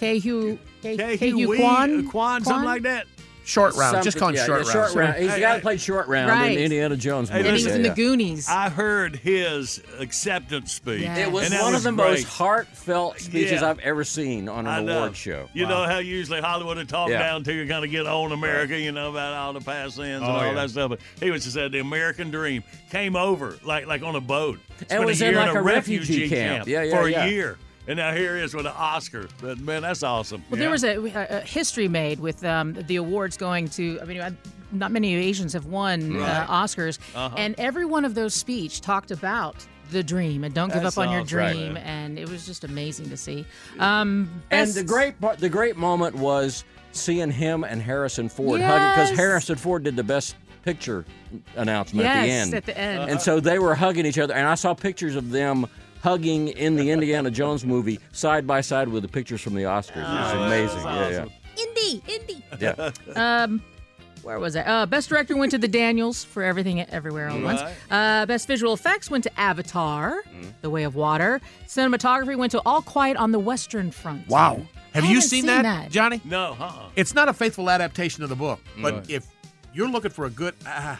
[0.00, 0.96] Kehu K.
[1.16, 3.06] Kehu Wee, Kwan Kwan, something like that.
[3.44, 4.02] Short round.
[4.02, 4.72] Just something- call him yeah, short yeah, round.
[4.72, 5.16] Short round.
[5.16, 6.52] He's the Hey, guy that played short round Right.
[6.56, 7.48] in Indiana Jones Hey, movie.
[7.50, 8.48] And he was listen, in the Goonies.
[8.48, 11.02] I heard his acceptance speech.
[11.02, 11.16] Yeah.
[11.16, 12.10] It was and that one of the great.
[12.10, 13.70] most heartfelt speeches Yeah.
[13.70, 15.48] I've ever seen on an award show.
[15.52, 17.18] You know how usually Hollywood would talk Yeah.
[17.18, 20.22] down to you, kind of get on America, you know, about all the past sins
[20.22, 20.54] and Oh, all yeah.
[20.54, 20.90] that stuff.
[20.90, 24.58] But he was just said the American dream came over like like on a boat.
[24.80, 26.66] Spent was a in year like in a, a refugee camp.
[26.66, 27.24] Yeah, yeah, for yeah.
[27.24, 27.58] a year.
[27.86, 29.28] And now here he is with an Oscar.
[29.42, 30.42] But man, that's awesome.
[30.50, 33.98] Well, there was a, a, a history made with um, the awards going to.
[34.00, 34.32] I mean, I-
[34.72, 37.32] not many Asians have won uh, Oscars, Uh-huh.
[37.38, 39.54] and every one of those speech talked about
[39.92, 41.52] the dream and don't give That's up on your awesome, right.
[41.54, 43.46] dream, and it was just amazing to see.
[43.78, 48.76] Um, And the great part, the great moment was seeing him and Harrison Ford hugging
[48.82, 49.10] Yes.
[49.10, 51.04] because Harrison Ford did the best picture
[51.54, 52.54] announcement at the Yes, end.
[52.54, 53.10] at the end.
[53.10, 55.66] And so they were hugging each other, and I saw pictures of them
[56.08, 59.96] hugging in the Indiana Jones movie side by side with the pictures from the Oscars.
[59.96, 60.84] it was amazing.
[60.84, 62.44] Yeah, Indy, Indy.
[62.60, 63.42] yeah, yeah.
[63.44, 63.62] Um,
[64.22, 64.60] where was I?
[64.62, 67.60] Uh, best director went to the Daniels for Everything Everywhere All at Once.
[67.90, 70.22] Uh, best visual effects went to Avatar,
[70.60, 71.40] The Way of Water.
[71.66, 74.28] Cinematography went to All Quiet on the Western Front.
[74.28, 74.62] Wow.
[74.94, 75.90] Have I you seen, seen that, that.
[75.90, 76.20] Johnny?
[76.24, 76.88] No, uh-uh.
[76.96, 79.10] It's not a faithful adaptation of the book, but Right.
[79.10, 79.26] if
[79.74, 80.96] you're looking for a good uh,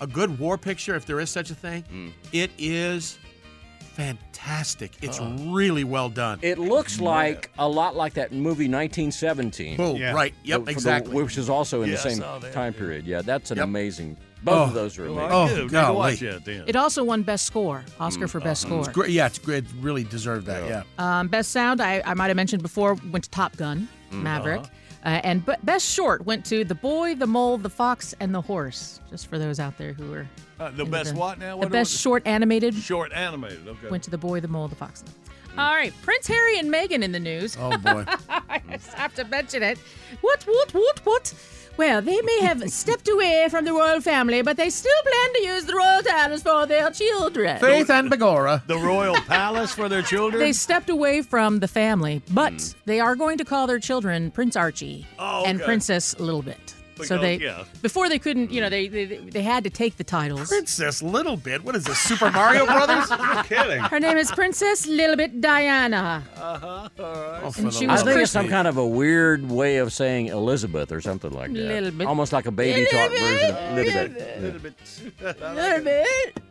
[0.00, 3.18] a good war picture, if there is such a thing, it is
[3.94, 4.92] fantastic.
[5.02, 6.38] It's really well done.
[6.42, 9.76] It looks like a lot like that movie 1917.
[9.80, 10.12] Oh, Yeah.
[10.12, 10.34] right.
[10.44, 11.14] Yep, for the- exactly.
[11.22, 12.78] which is also in Yeah, the same oh, that, time yeah.
[12.78, 13.06] period.
[13.06, 13.64] Yeah, that's an Yep.
[13.64, 14.16] amazing.
[14.42, 14.62] Both Oh.
[14.64, 15.16] of those are amazing.
[15.16, 15.62] Well, Oh, I oh, do.
[15.62, 15.96] Need to golly.
[15.96, 16.64] watch that.
[16.68, 18.82] It also won Best Score, Oscar for Best mm-hmm.
[18.82, 18.92] Score.
[18.92, 19.64] Great, yeah, it's great.
[19.64, 20.68] It really deserved that.
[20.68, 20.82] Yeah.
[20.98, 24.22] Um, best Sound, I, I might have mentioned before, went to Top Gun, mm-hmm.
[24.22, 24.60] Maverick.
[24.60, 24.68] Uh-huh.
[25.04, 28.40] Uh, and b- Best Short went to The Boy, the Mole, the Fox, and the
[28.40, 29.00] Horse.
[29.10, 30.26] Just for those out there who are
[30.58, 31.58] Uh, the into best what now?
[31.60, 32.00] The Best was?
[32.00, 33.68] Short Animated Short animated.
[33.68, 33.88] Okay.
[33.90, 35.04] went to The Boy, the Mole, the Fox.
[35.56, 37.56] All right, Prince Harry and Meghan in the news.
[37.60, 38.04] Oh boy.
[38.28, 39.78] I just have to mention it.
[40.20, 41.34] What, what, what, what?
[41.76, 45.42] Well, they may have stepped away from the royal family, but they still plan to
[45.42, 47.58] use the royal palace for their children.
[47.58, 48.64] Faith and Begora.
[48.66, 50.40] the royal palace for their children.
[50.40, 52.78] They stepped away from the family, but hmm.
[52.84, 55.64] they are going to call their children Prince Archie Oh, and okay.
[55.66, 56.74] Princess Littlebit.
[57.02, 57.64] So oh, they yeah.
[57.82, 60.48] before they couldn't, you know, they they, they had to take the titles.
[60.48, 61.64] Princess Little Bit.
[61.64, 61.98] What is this?
[61.98, 63.10] Super Mario Brothers?
[63.10, 63.80] No kidding.
[63.80, 66.22] Her name is Princess Littlebit Diana.
[66.36, 68.86] Uh-huh, oh, for And the she I was love think it's some kind of a
[68.86, 71.58] weird way of saying Elizabeth or something like that.
[71.58, 72.06] Little bit.
[72.06, 75.40] Almost like a baby talk version of bit, Little bit.
[75.40, 76.40] Little bit.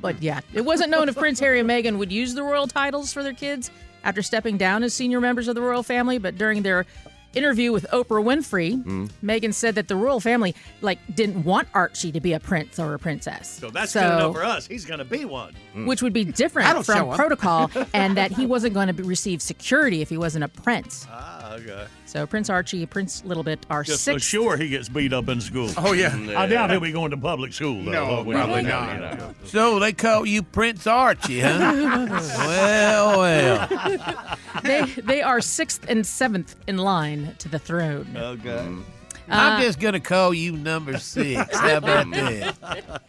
[0.00, 3.12] But yeah, it wasn't known if Prince Harry and Meghan would use the royal titles
[3.12, 3.70] for their kids
[4.02, 6.86] after stepping down as senior members of the royal family, but during their
[7.34, 9.10] interview with Oprah Winfrey, Mm.
[9.22, 12.94] Meghan said that the royal family like didn't want Archie to be a prince or
[12.94, 13.58] a princess.
[13.60, 14.66] So that's good enough for us.
[14.66, 15.54] He's gonna be one.
[15.86, 17.16] which would be different That'll show from 'em.
[17.16, 21.06] protocol, and that he wasn't going to receive security if he wasn't a prince.
[21.10, 21.86] Ah, okay.
[22.06, 24.22] So Prince Archie, Prince Littlebit are Just six.
[24.22, 25.70] sure he gets beat up in school.
[25.76, 26.14] Oh yeah.
[26.36, 27.90] I doubt he'll be going to public school though.
[27.90, 29.00] No, Hopefully probably not.
[29.18, 29.34] not.
[29.44, 31.58] So they call you Prince Archie, huh?
[32.38, 34.36] well, well.
[34.62, 38.06] they they are sixth and seventh in line to the throne.
[38.16, 38.48] Okay.
[38.48, 38.82] Mm.
[39.30, 41.56] I'm uh, just gonna call you number six.
[41.58, 43.02] How about that?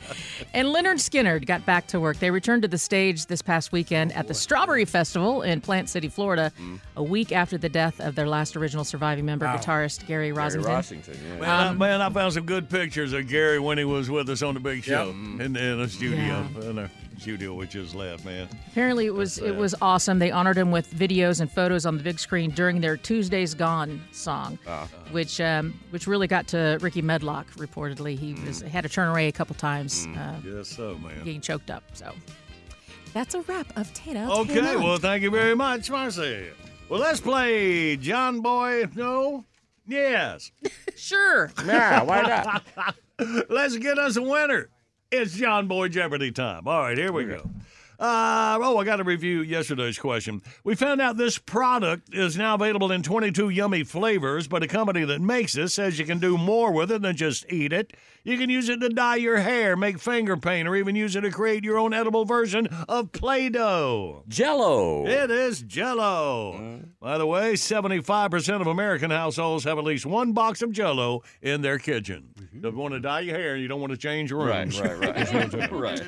[0.53, 2.17] And Lynyrd Skynyrd got back to work.
[2.17, 6.09] They returned to the stage this past weekend at the Strawberry Festival in Plant City,
[6.09, 6.51] Florida,
[6.95, 9.57] a week after the death of their last original surviving member, Wow.
[9.57, 11.39] guitarist Gary Rossington.
[11.39, 14.41] Man, I, man, I found some good pictures of Gary when he was with us
[14.41, 16.45] on the big show in, in the studio.
[16.61, 16.89] In
[17.21, 18.47] the studio we just left, man.
[18.71, 20.19] Apparently, it was it was awesome.
[20.19, 24.01] They honored him with videos and photos on the big screen during their "Tuesday's Gone"
[24.11, 24.87] song, Ah.
[25.11, 27.47] which um, which really got to Rickey Medlocke.
[27.57, 28.47] Reportedly, he Mm.
[28.47, 31.17] was had to turn away a couple times, uh, Yes, so, man.
[31.23, 31.83] getting choked up.
[31.93, 32.11] So
[33.13, 34.29] that's a wrap of Tato.
[34.41, 34.79] Okay, Taylor.
[34.79, 36.47] well, thank you very much, Marcy.
[36.89, 38.85] Well, let's play John Boy.
[38.95, 39.45] No?
[39.87, 40.51] Yes.
[40.97, 41.51] sure.
[41.65, 42.21] Yeah, why
[42.75, 42.95] not?
[43.49, 44.69] let's get us a winner.
[45.13, 46.65] It's John Boy Jeopardy time.
[46.69, 47.49] All right, here we go.
[48.01, 50.41] Uh, oh, I got to review yesterday's question.
[50.63, 55.05] We found out this product is now available in 22 yummy flavors, but a company
[55.05, 57.93] that makes it says you can do more with it than just eat it.
[58.23, 61.21] You can use it to dye your hair, make finger paint, or even use it
[61.21, 64.23] to create your own edible version of Play Doh.
[64.27, 65.05] Jello.
[65.05, 66.81] It is Jello.
[66.99, 71.61] By the way, 75% of American households have at least one box of Jello in
[71.61, 72.33] their kitchen.
[72.51, 74.81] If you want to dye your hair and you don't want to change rooms.
[74.81, 75.71] Right, right, right.
[75.71, 76.01] right.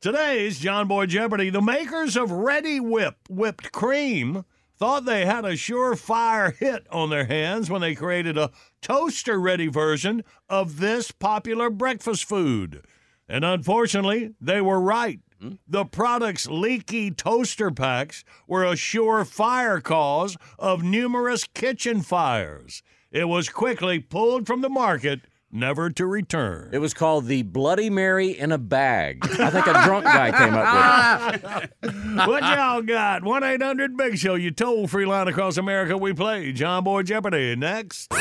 [0.00, 4.44] Today's John Boy Jeopardy, the makers of Reddi-wip whipped cream
[4.76, 9.66] thought they had a surefire hit on their hands when they created a toaster ready
[9.66, 12.84] version of this popular breakfast food.
[13.28, 15.18] And unfortunately, they were right.
[15.40, 15.54] Hmm?
[15.66, 22.84] The product's leaky toaster packs were a surefire cause of numerous kitchen fires.
[23.10, 26.70] It was quickly pulled from the market, never to return.
[26.72, 29.24] It was called the Bloody Mary in a bag.
[29.38, 32.26] I think a drunk guy came up with it.
[32.28, 33.24] what y'all got?
[33.24, 35.96] 1 800 Big Show, you toll free line across America.
[35.96, 37.56] We play John Boy Jeopardy.
[37.56, 38.12] Next.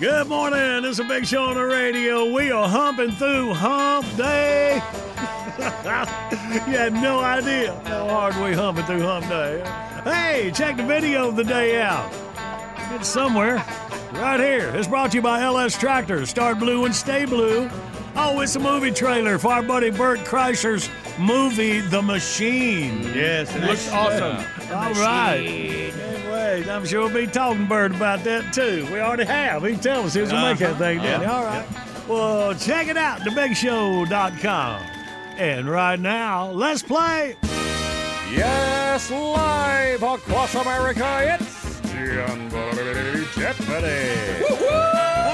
[0.00, 0.82] Good morning.
[0.82, 2.32] This is a big show on the radio.
[2.32, 4.74] We are humping through hump day.
[5.56, 9.60] you had no idea how hard we humping through hump day.
[10.04, 12.12] Hey, check the video of the day out.
[12.92, 13.56] It's somewhere
[14.12, 14.68] right here.
[14.68, 16.26] It's brought to you by LS Tractor.
[16.26, 17.68] Start blue and stay blue.
[18.14, 23.02] Oh, it's a movie trailer for our buddy Bert Kreischer's movie, The Machine.
[23.02, 24.46] Yes, it looks awesome.
[24.70, 26.17] All right.
[26.48, 26.68] Can't.
[26.68, 28.86] I'm sure we'll be talking Bert about that too.
[28.92, 29.64] We already have.
[29.64, 31.26] He tell us who's to make that thing, didn't he?
[31.26, 31.34] Uh-huh.
[31.34, 31.66] All right.
[32.08, 34.82] Well, check it out, thebigshow.com.
[35.36, 37.36] And right now, let's play.
[38.32, 44.44] Yes, live across America, it's John Boy Jeopardy.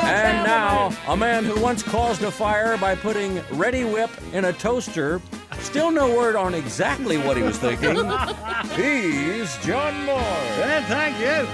[0.05, 5.21] And now, a man who once caused a fire by putting Reddi-wip in a toaster.
[5.65, 7.97] Still no word on exactly what he was thinking.
[8.77, 10.21] He's John Moore.
[10.21, 11.49] And thank you.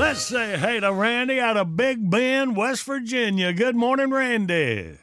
[0.00, 3.52] Let's say hey to Randy out of Big Bend, West Virginia.
[3.52, 4.98] Good morning, Randy.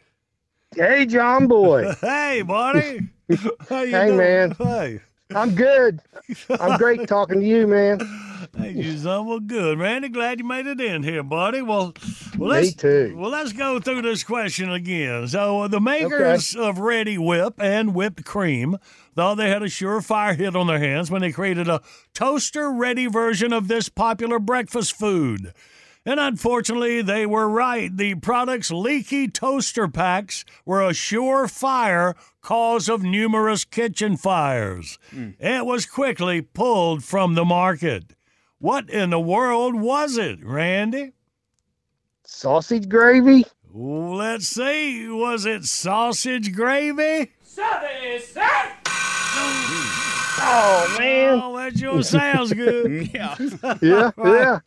[0.75, 1.93] Hey, John Boy.
[2.01, 3.07] hey, buddy.
[3.69, 4.17] How you Hey, doing?
[4.17, 4.51] man.
[4.51, 4.99] Hey.
[5.33, 5.99] I'm good.
[6.59, 7.99] I'm great talking to you, man.
[8.55, 10.09] Hey, you son well good, Randy.
[10.09, 11.63] Glad you made it in here, buddy.
[11.63, 11.93] Well,
[12.37, 13.15] well let's, too.
[13.17, 15.27] Well, let's go through this question again.
[15.27, 18.77] So, uh, the makers of Reddi-wip and whipped cream
[19.15, 21.81] thought they had a surefire hit on their hands when they created a
[22.13, 25.51] toaster-ready version of this popular breakfast food.
[26.05, 27.95] And unfortunately, they were right.
[27.95, 34.99] The product's leaky toaster packs were a surefire cause of numerous kitchen fires.
[35.39, 38.15] It was quickly pulled from the market.
[38.63, 41.11] What in the world was it, Randy?
[42.23, 43.45] Sausage gravy?
[43.73, 45.05] Let's see.
[45.09, 47.33] Was it sausage gravy?
[47.43, 48.41] Southern, sir.
[50.45, 51.41] Oh, man.
[51.43, 53.09] Oh, that sure sounds good.
[53.13, 53.35] yeah.
[53.81, 54.59] Yeah, yeah.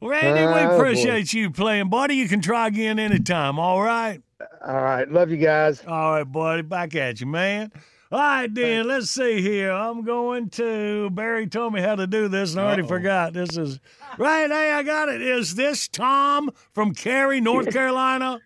[0.00, 0.76] Randy, we boy.
[0.76, 2.14] appreciate you playing, buddy.
[2.14, 4.22] You can try again anytime, all right?
[4.66, 5.06] All right.
[5.12, 5.84] Love you guys.
[5.86, 6.62] All right, buddy.
[6.62, 7.72] Back at you, man.
[8.12, 8.86] All right, then.
[8.86, 9.72] Let's see here.
[9.72, 11.10] I'm going to.
[11.10, 13.32] Barry told me how to do this, and I already forgot.
[13.32, 13.80] This is.
[14.18, 14.50] Right.
[14.50, 15.22] Hey, I got it.
[15.22, 18.40] Is this Tom from Cary, North Carolina?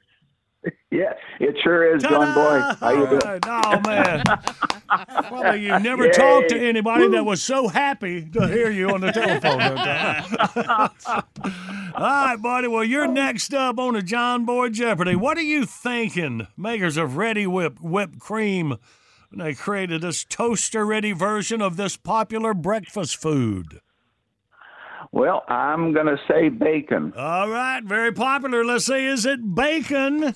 [0.91, 2.77] Yeah, it sure is, John Boy.
[2.81, 3.41] How you doing?
[3.47, 4.23] Oh, man.
[5.29, 9.13] Probably you've never talked to anybody that was so happy to hear you on the
[9.13, 9.61] telephone.
[11.95, 12.69] All right, buddy.
[12.69, 13.13] Well, you're oh.
[13.13, 15.15] next up on the John Boy Jeopardy.
[15.15, 18.79] What are you thinking, makers of Reddi-wip whipped cream?
[19.31, 23.81] When they created this toaster ready version of this popular breakfast food?
[25.13, 27.13] Well, I'm going to say bacon.
[27.17, 28.65] All right, very popular.
[28.65, 30.35] Let's say, is it bacon?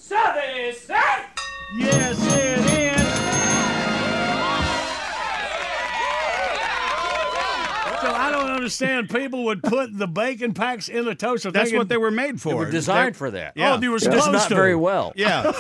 [1.77, 3.32] Yes, it is.
[8.03, 9.11] So I don't understand.
[9.11, 11.51] People would put the bacon packs in the toaster.
[11.51, 12.49] That's thinking- what they were made for.
[12.51, 13.53] They were designed They're- for that.
[13.57, 13.75] Yeah.
[13.75, 14.55] Oh, they were Just supposed not to.
[14.55, 15.13] very well.
[15.15, 15.43] Yeah.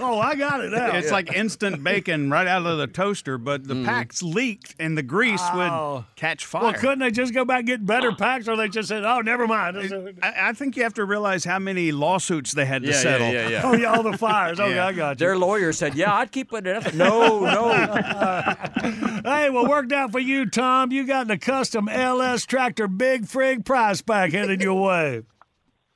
[0.00, 0.96] oh, I got it now.
[0.96, 3.84] It's like instant bacon right out of the toaster, but the mm.
[3.84, 5.94] packs leaked and the grease Oh.
[5.96, 6.62] would catch fire.
[6.62, 9.20] Well, couldn't they just go back and get better packs, or they just said, "Oh,
[9.20, 9.76] never mind."
[10.22, 13.00] I, I think you have to realize how many lawsuits they had to Yeah, yeah,
[13.00, 13.32] settle.
[13.32, 13.60] yeah, yeah.
[13.64, 14.60] Oh yeah, all the fires.
[14.60, 14.86] Okay, Yeah.
[14.86, 15.26] I got you.
[15.26, 18.54] Their lawyer said, "Yeah, I'd keep it." in." No, no.
[19.22, 20.90] Hey, well, worked out for you, Tom.
[20.92, 25.22] You got the custom LS Tractor Big Frig prize pack headed your way.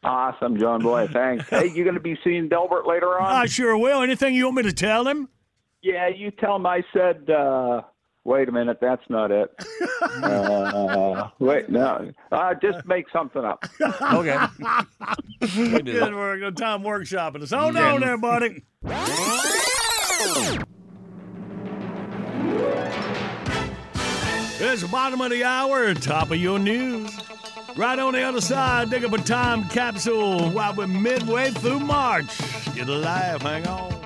[0.03, 1.09] Awesome, John Boy.
[1.09, 1.49] Thanks.
[1.49, 3.33] hey, you going to be seeing Delbert later on?
[3.33, 4.03] I sure will.
[4.03, 5.29] Anything you want me to tell him?
[5.85, 7.29] yeah, you tell him I said.
[7.31, 7.83] Uh,
[8.25, 9.55] wait a minute, that's not it.
[10.23, 12.11] uh, wait, no.
[12.33, 13.65] Uh, just make something up.
[14.13, 14.39] Okay.
[15.41, 16.41] Good work.
[16.41, 17.51] Good time workshopping us.
[17.51, 18.65] Hold on there, buddy.
[24.61, 27.11] It's the bottom of the hour, top of your news.
[27.75, 32.39] Right on the other side, dig up a time capsule while we're midway through March.
[32.75, 34.04] Get alive, hang on.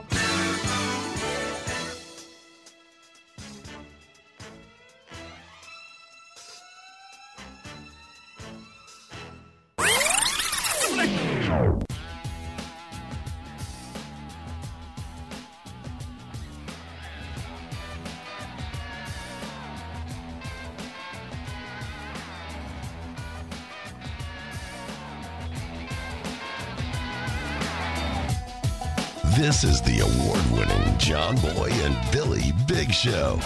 [29.39, 33.37] This is the award winning John Boy and Billy Big Show.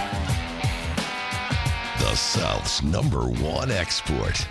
[1.98, 4.48] The South's number one export.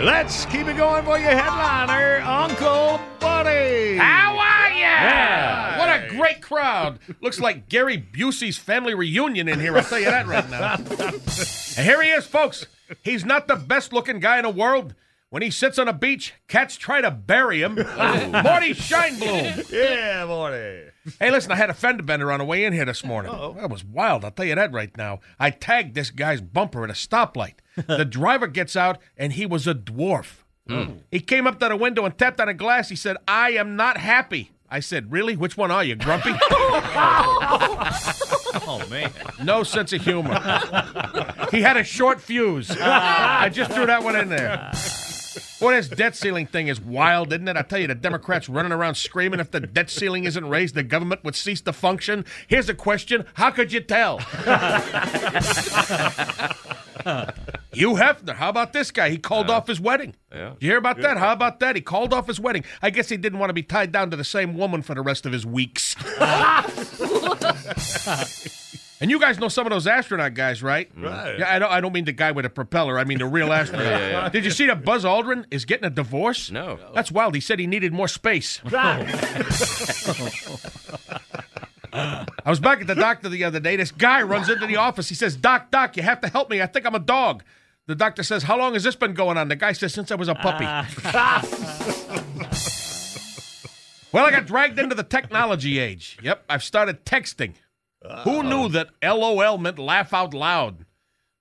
[0.00, 3.96] Let's keep it going for your headliner, Uncle Buddy.
[3.96, 4.78] How are you?
[4.78, 5.78] Yeah.
[5.80, 7.00] What a great crowd.
[7.20, 9.76] Looks like Gary Busey's family reunion in here.
[9.76, 10.74] I'll tell you that right now.
[10.76, 11.20] and
[11.84, 12.66] here he is, folks.
[13.02, 14.94] He's not the best looking guy in the world.
[15.30, 17.76] When he sits on a beach, cats try to bury him.
[17.98, 18.42] Oh.
[18.42, 19.70] Morty Shinebloom.
[19.72, 20.84] Yeah, Morty.
[21.18, 23.32] Hey, listen, I had a fender bender on the way in here this morning.
[23.34, 23.54] Oh.
[23.54, 24.24] That was wild.
[24.24, 25.20] I'll tell you that right now.
[25.38, 27.54] I tagged this guy's bumper at a stoplight.
[27.86, 30.42] the driver gets out, and he was a dwarf.
[30.68, 30.98] Hmm.
[31.10, 32.88] He came up to the window and tapped on a glass.
[32.88, 34.50] He said, I am not happy.
[34.68, 35.36] I said, Really?
[35.36, 36.32] Which one are you, Grumpy?
[38.68, 39.12] Oh man.
[39.44, 40.34] no sense of humor.
[41.52, 42.70] he had a short fuse.
[42.70, 44.72] I just threw that one in there.
[45.60, 47.56] Boy, this debt ceiling thing is wild, isn't it?
[47.56, 50.82] I tell you, the Democrats running around screaming if the debt ceiling isn't raised, the
[50.82, 52.24] government would cease to function.
[52.46, 54.18] Here's a question How could you tell?
[57.72, 59.10] Hugh Hefner, how about this guy?
[59.10, 60.14] He called off his wedding.
[60.32, 60.54] Yeah.
[60.60, 61.18] You hear about that?
[61.18, 61.76] How about that?
[61.76, 62.64] He called off his wedding.
[62.82, 65.02] I guess he didn't want to be tied down to the same woman for the
[65.02, 65.94] rest of his weeks.
[69.00, 70.90] and you guys know some of those astronaut guys, right?
[70.90, 71.04] Mm-hmm.
[71.04, 71.38] Right.
[71.38, 71.70] Yeah, I don't.
[71.72, 72.98] I don't mean the guy with a propeller.
[72.98, 73.86] I mean the real astronaut.
[73.86, 74.28] Yeah, yeah.
[74.28, 76.50] Did you see that Buzz Aldrin is getting a divorce?
[76.50, 76.78] No.
[76.94, 77.34] That's wild.
[77.34, 78.60] He said he needed more space.
[81.92, 83.76] I was back at the doctor the other day.
[83.76, 85.08] This guy runs into the office.
[85.08, 86.60] He says, Doc, Doc, you have to help me.
[86.60, 87.42] I think I'm a dog.
[87.86, 89.48] The doctor says, How long has this been going on?
[89.48, 90.64] The guy says, Since I was a puppy.
[90.66, 91.42] Ah.
[94.12, 96.18] well, I got dragged into the technology age.
[96.22, 97.54] Yep, I've started texting.
[98.24, 100.84] Who knew that LOL meant laugh out loud?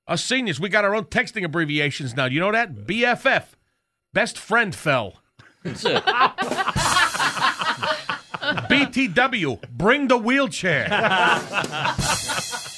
[0.07, 2.25] Us seniors, we got our own texting abbreviations now.
[2.25, 2.75] You know that?
[2.75, 3.45] BFF.
[4.13, 5.21] Best friend fell.
[5.63, 6.03] That's it.
[8.45, 10.85] BTW, bring the wheelchair.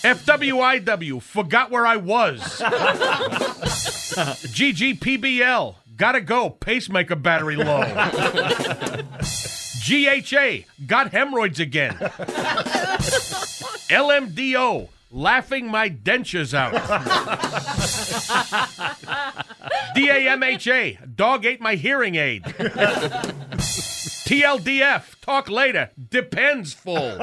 [0.01, 2.39] FWIW, forgot where I was.
[4.55, 7.81] GGPBL, gotta go, pacemaker battery low.
[9.83, 11.97] GHA, got hemorrhoids again.
[13.89, 16.73] LMDO, laughing my dentures out.
[19.95, 22.43] DAMHA, dog ate my hearing aid.
[24.27, 27.17] TLDF, talk later, depends full.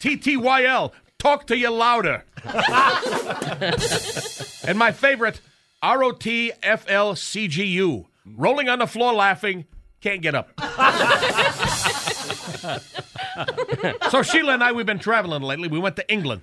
[0.00, 2.24] TTYL, talk to you louder.
[4.64, 5.40] and my favorite,
[5.82, 6.54] ROTFLCGU,
[8.36, 9.64] rolling on the floor laughing,
[10.00, 10.50] can't get up.
[14.10, 15.68] so Sheila and I, we've been traveling lately.
[15.68, 16.42] We went to England.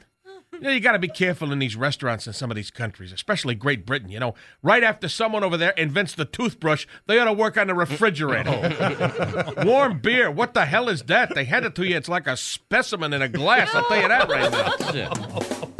[0.53, 3.11] You, know, you got to be careful in these restaurants in some of these countries,
[3.11, 4.09] especially Great Britain.
[4.09, 7.67] You know, right after someone over there invents the toothbrush, they ought to work on
[7.67, 9.53] the refrigerator.
[9.65, 11.33] Warm beer, what the hell is that?
[11.33, 11.95] They hand it to you.
[11.95, 13.73] It's like a specimen in a glass.
[13.73, 15.71] I'll tell you that right now.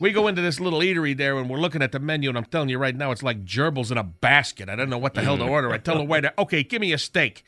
[0.00, 2.46] We go into this little eatery there and we're looking at the menu, and I'm
[2.46, 4.70] telling you right now, it's like gerbils in a basket.
[4.70, 5.50] I don't know what the hell to mm.
[5.50, 5.70] order.
[5.70, 7.44] I tell the waiter, okay, give me a steak.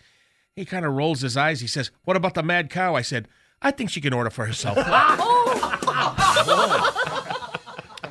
[0.56, 1.60] He kind of rolls his eyes.
[1.60, 2.94] He says, What about the mad cow?
[2.94, 3.28] I said,
[3.62, 4.76] I think she can order for herself.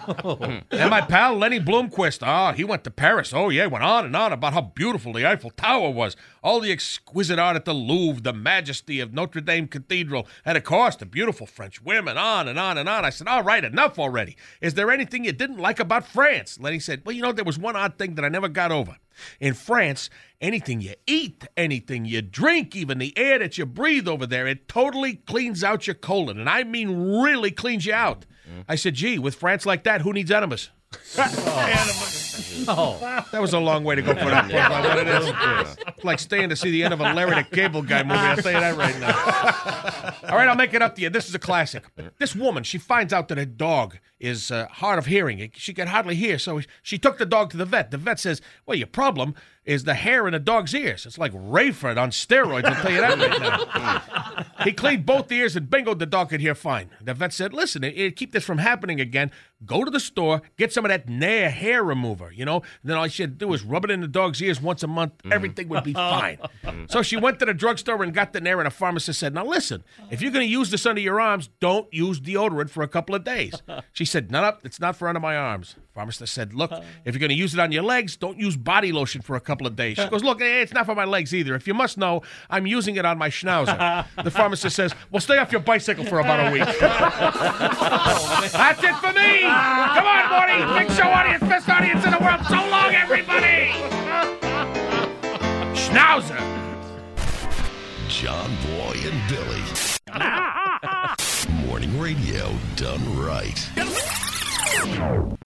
[0.72, 3.34] and my pal Lenny Bloomquist, ah, he went to Paris.
[3.34, 6.72] Oh, yeah, went on and on about how beautiful the Eiffel Tower was, all the
[6.72, 11.06] exquisite art at the Louvre, the majesty of Notre Dame Cathedral, and of course, the
[11.06, 13.06] beautiful French women, on and on and on.
[13.06, 14.38] I said, all right, enough already.
[14.62, 16.60] Is there anything you didn't like about France?
[16.60, 18.97] Lenny said, well, you know, there was one odd thing that I never got over.
[19.39, 24.26] In France, anything you eat, anything you drink, even the air that you breathe over
[24.26, 26.39] there, it totally cleans out your colon.
[26.39, 28.26] And I mean, really cleans you out.
[28.68, 30.70] I said, gee, with France like that, who needs enemas?
[32.68, 32.97] oh,
[33.32, 34.49] that was a long way to go for that.
[34.49, 34.68] Yeah.
[34.68, 37.82] But it is, it's like staying to see the end of a Larry the Cable
[37.82, 38.20] Guy movie.
[38.20, 40.30] I'll tell you that right now.
[40.30, 41.10] All right, I'll make it up to you.
[41.10, 41.86] This is a classic.
[42.20, 45.51] This woman, she finds out that her dog is uh, hard of hearing.
[45.55, 47.91] She can hardly hear, so she took the dog to the vet.
[47.91, 51.05] The vet says, "Well, your problem is the hair in the dog's ears.
[51.05, 52.65] It's like Rayford on steroids.
[52.65, 53.69] I'll tell you that right
[54.30, 56.89] now." he cleaned both ears, and bingo, the dog could hear fine.
[57.01, 59.32] The vet said, "Listen, it, it- keep this from happening again.
[59.63, 62.32] Go to the store, get some of that Nair hair remover.
[62.32, 64.59] You know, then all she had to do was rub it in the dog's ears
[64.59, 65.13] once a month.
[65.32, 66.38] Everything would be fine."
[66.88, 69.45] So she went to the drugstore and got the Nair, and a pharmacist said, "Now
[69.45, 72.88] listen, if you're going to use this under your arms, don't use deodorant for a
[72.88, 73.53] couple of days."
[73.93, 76.72] She said, "No, no, it's not for under my arms." Pharmacist said, "Look,
[77.05, 79.39] if you're going to use it on your legs, don't use body lotion for a
[79.39, 81.55] couple of days." She goes, "Look, eh, it's not for my legs either.
[81.55, 85.38] If you must know, I'm using it on my schnauzer." The pharmacist says, "Well, stay
[85.38, 86.64] off your bicycle for about a week."
[88.51, 89.41] That's it for me.
[89.41, 90.80] Come on, Morty.
[90.80, 92.45] Big show audience, best audience in the world.
[92.45, 93.72] So long, everybody.
[95.74, 96.39] Schnauzer.
[98.07, 101.22] John Boy and Billy.
[101.82, 104.30] Morning radio done right.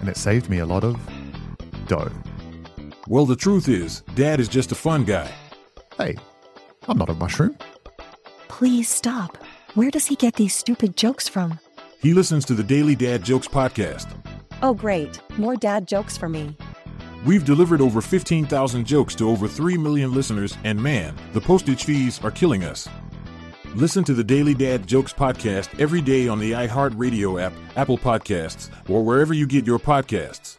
[0.00, 0.98] and it saved me a lot of
[1.86, 2.10] dough.
[3.08, 5.30] Well, the truth is, Dad is just a fun guy.
[5.96, 6.16] Hey,
[6.88, 7.56] I'm not a mushroom.
[8.48, 9.38] Please stop.
[9.74, 11.60] Where does he get these stupid jokes from?
[12.00, 14.08] He listens to the Daily Dad Jokes podcast.
[14.62, 15.20] Oh, great.
[15.38, 16.56] More dad jokes for me.
[17.24, 22.22] We've delivered over 15,000 jokes to over 3 million listeners, and man, the postage fees
[22.22, 22.88] are killing us.
[23.74, 28.70] Listen to the Daily Dad Jokes podcast every day on the iHeartRadio app, Apple Podcasts,
[28.88, 30.58] or wherever you get your podcasts.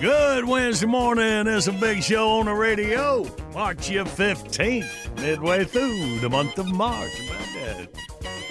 [0.00, 1.46] Good Wednesday morning.
[1.46, 3.22] It's a big show on the radio.
[3.52, 7.12] March the 15th, midway through the month of March.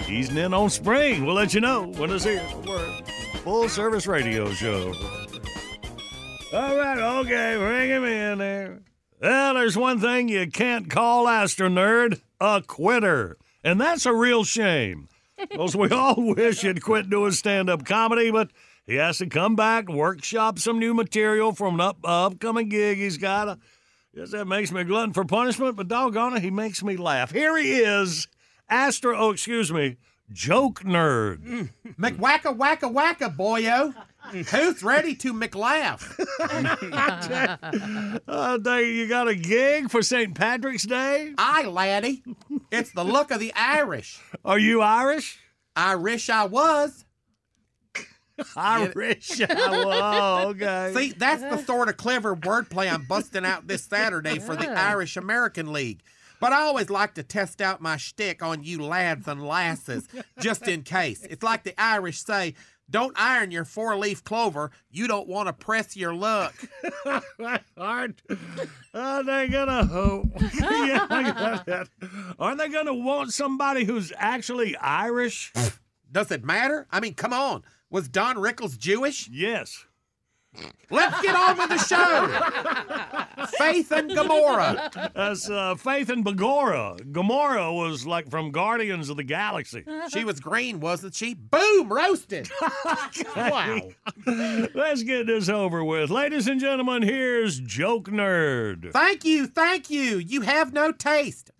[0.08, 1.26] Easing in on spring.
[1.26, 2.46] We'll let you know when it's here.
[2.64, 3.02] We're
[3.42, 4.94] full service radio show.
[6.52, 8.82] All right, okay, bring him in there.
[9.20, 14.44] Well, there's one thing you can't call Astro Nerd a quitter, and that's a real
[14.44, 15.08] shame.
[15.36, 18.50] Because we all wish he'd quit doing stand up comedy, but
[18.90, 23.18] he has to come back, workshop some new material from an up, upcoming gig he's
[23.18, 23.48] got.
[23.48, 23.56] I
[24.16, 27.30] guess that makes me glutton for punishment, but doggone it, he makes me laugh.
[27.30, 28.26] Here he is,
[28.68, 29.96] Astro, oh, excuse me,
[30.32, 31.70] Joke Nerd.
[32.00, 33.94] McWacka wacka wacka, boyo.
[34.50, 36.00] Who's ready to McLaugh?
[38.26, 40.34] uh, they, you got a gig for St.
[40.34, 41.32] Patrick's Day?
[41.38, 42.24] Aye, laddie.
[42.72, 44.20] It's the look of the Irish.
[44.44, 45.38] Are you Irish?
[45.76, 47.04] Irish I was.
[48.56, 49.40] Irish.
[49.50, 50.92] oh, okay.
[50.94, 55.16] See, that's the sort of clever wordplay I'm busting out this Saturday for the Irish
[55.16, 56.02] American League.
[56.40, 60.66] But I always like to test out my shtick on you lads and lasses, just
[60.66, 61.22] in case.
[61.28, 62.54] It's like the Irish say,
[62.90, 64.72] don't iron your four leaf clover.
[64.90, 66.54] You don't want to press your luck.
[67.76, 68.20] Aren't,
[68.92, 70.26] are they gonna hope?
[70.40, 71.88] yeah, I got that.
[72.38, 75.52] Aren't they gonna want somebody who's actually Irish?
[76.10, 76.88] Does it matter?
[76.90, 77.62] I mean, come on.
[77.90, 79.28] Was Don Rickles Jewish?
[79.28, 79.84] Yes.
[80.90, 83.46] Let's get on with the show.
[83.58, 85.12] Faith and Gamora.
[85.12, 87.00] That's uh, Faith and Begorra.
[87.12, 89.84] Gamora was like from Guardians of the Galaxy.
[90.12, 91.34] She was green, wasn't she?
[91.34, 92.48] Boom, roasted.
[93.36, 93.80] wow.
[94.26, 96.10] Let's get this over with.
[96.10, 98.92] Ladies and gentlemen, here's Joke Nerd.
[98.92, 100.18] Thank you, thank you.
[100.18, 101.52] You have no taste.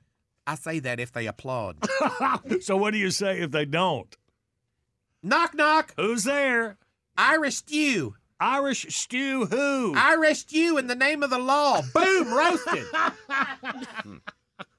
[0.47, 1.77] I say that if they applaud.
[2.61, 4.17] so what do you say if they don't?
[5.23, 5.93] Knock, knock.
[5.97, 6.79] Who's there?
[7.17, 8.17] Irish stew.
[8.41, 9.95] Irish stew who?
[9.95, 11.83] Irish stew in the name of the law.
[11.95, 12.87] Boom, roasted.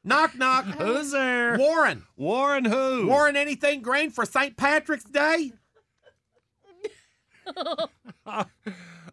[0.04, 0.66] knock, knock.
[0.66, 1.58] Who's there?
[1.60, 2.04] Warren.
[2.18, 3.06] Warren who?
[3.08, 4.58] Warren anything green for St.
[4.58, 5.54] Patrick's Day?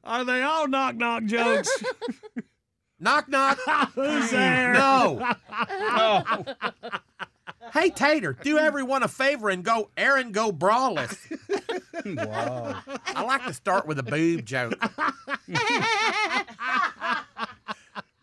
[0.05, 1.85] Are they all knock knock jokes?
[3.01, 3.59] knock, knock.
[3.95, 4.73] Who's there?
[4.73, 5.35] No.
[7.73, 11.17] Hey Tater, do everyone a favor and go Erin go braless.
[12.05, 12.83] wow.
[13.07, 14.75] I like to start with a boob joke.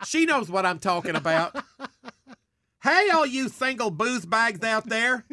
[0.06, 1.56] she knows what I'm talking about.
[2.82, 5.24] Hey, all you single booze bags out there.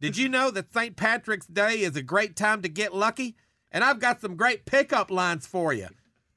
[0.00, 0.96] Did you know that St.
[0.96, 3.36] Patrick's Day is a great time to get lucky?
[3.70, 5.88] And I've got some great pickup lines for you.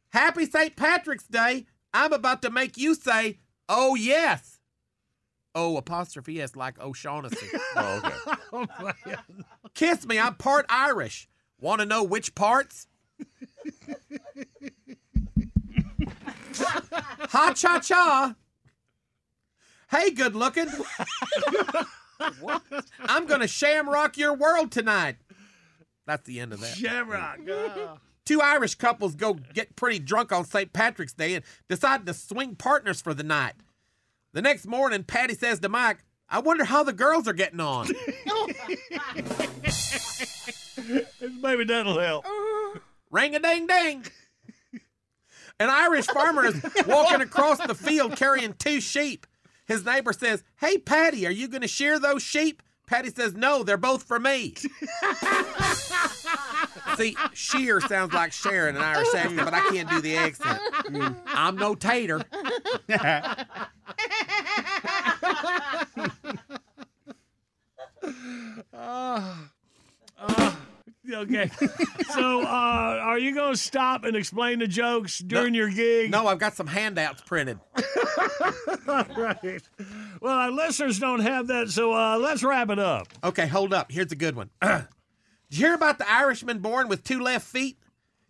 [0.09, 0.75] Happy St.
[0.75, 1.65] Patrick's Day.
[1.93, 4.52] I'm about to make you say, oh, yes.
[5.55, 7.47] O apostrophe S like O'Shaughnessy.
[7.75, 8.01] oh,
[8.53, 9.15] okay.
[9.15, 9.15] oh,
[9.73, 11.27] Kiss me, I'm part Irish.
[11.59, 12.87] Want to know which parts?
[17.29, 18.35] ha cha cha.
[19.89, 20.67] Hey, good looking.
[22.99, 25.17] I'm going to shamrock your world tonight.
[26.05, 26.75] That's the end of that.
[26.75, 27.39] Shamrock.
[27.49, 27.97] Oh.
[28.25, 30.71] Two Irish couples go get pretty drunk on St.
[30.73, 33.53] Patrick's Day and decide to swing partners for the night.
[34.33, 37.87] The next morning, Patty says to Mike, I wonder how the girls are getting on.
[41.41, 42.25] Maybe that'll help.
[43.11, 44.05] Ring a ding ding.
[45.59, 49.27] An Irish farmer is walking across the field carrying two sheep.
[49.67, 52.63] His neighbor says, Hey, Patty, are you going to shear those sheep?
[52.87, 54.55] Patty says, No, they're both for me.
[56.97, 60.59] See, shear sounds like Sharon in an Irish accent, but I can't do the accent.
[61.27, 62.21] I'm no tater.
[68.73, 69.35] uh,
[70.19, 70.55] uh,
[71.13, 71.49] okay.
[72.13, 76.11] so, uh, are you going to stop and explain the jokes during your gig?
[76.11, 77.59] No, I've got some handouts printed.
[78.87, 79.61] right.
[80.21, 83.07] Well, our listeners don't have that, so uh, let's wrap it up.
[83.23, 83.91] Okay, hold up.
[83.91, 84.49] Here's a good one.
[85.53, 87.77] Did you hear about the Irishman born with two left feet?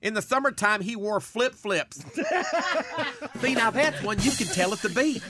[0.02, 2.04] In the summertime, he wore flip flips.
[3.40, 5.24] See, now that's one you can tell at the beach.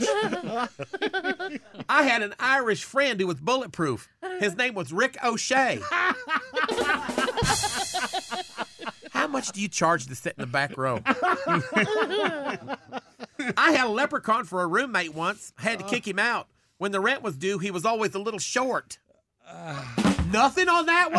[1.87, 4.09] I had an Irish friend who was bulletproof.
[4.39, 5.81] His name was Rick O'Shea.
[9.11, 10.99] How much do you charge to sit in the back row?
[13.55, 15.53] I had a leprechaun for a roommate once.
[15.59, 16.47] I had to kick him out.
[16.79, 18.97] When the rent was due, he was always a little short.
[19.47, 20.12] Ah.
[20.33, 21.11] Nothing on that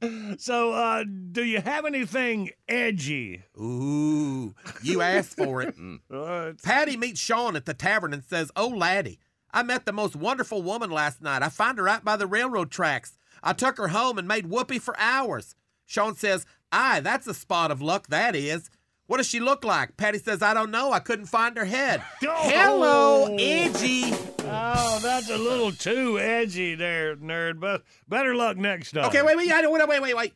[0.00, 0.38] one?
[0.38, 3.42] so, uh, do you have anything edgy?
[3.60, 5.74] Ooh, you asked for it.
[6.62, 9.18] Patty meets Sean at the tavern and says, Oh, laddie,
[9.52, 11.42] I met the most wonderful woman last night.
[11.42, 13.18] I found her out by the railroad tracks.
[13.42, 15.54] I took her home and made whoopee for hours.
[15.86, 18.70] Sean says, Aye, that's a spot of luck, that is.
[19.08, 19.96] What does she look like?
[19.96, 20.92] Patty says, I don't know.
[20.92, 22.02] I couldn't find her head.
[22.20, 24.12] Hello, edgy.
[24.40, 27.58] Oh, that's a little too edgy there, nerd.
[27.58, 29.06] But better luck next time.
[29.06, 30.34] Okay, wait, wait, I don't- wait, wait, wait, wait.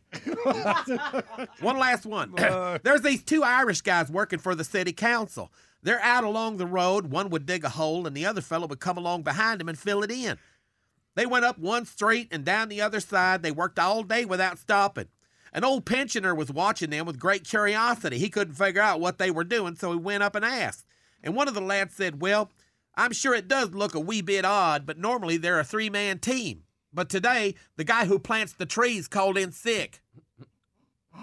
[1.61, 2.33] one last one.
[2.83, 5.53] There's these two Irish guys working for the city council.
[5.83, 7.07] They're out along the road.
[7.11, 9.79] One would dig a hole, and the other fellow would come along behind him and
[9.79, 10.39] fill it in.
[11.15, 13.43] They went up one street and down the other side.
[13.43, 15.09] They worked all day without stopping.
[15.53, 18.19] An old pensioner was watching them with great curiosity.
[18.19, 20.87] He couldn't figure out what they were doing, so he went up and asked.
[21.23, 22.51] And one of the lads said, Well,
[22.95, 26.19] I'm sure it does look a wee bit odd, but normally they're a three man
[26.19, 26.63] team.
[26.93, 30.01] But today, the guy who plants the trees called in sick.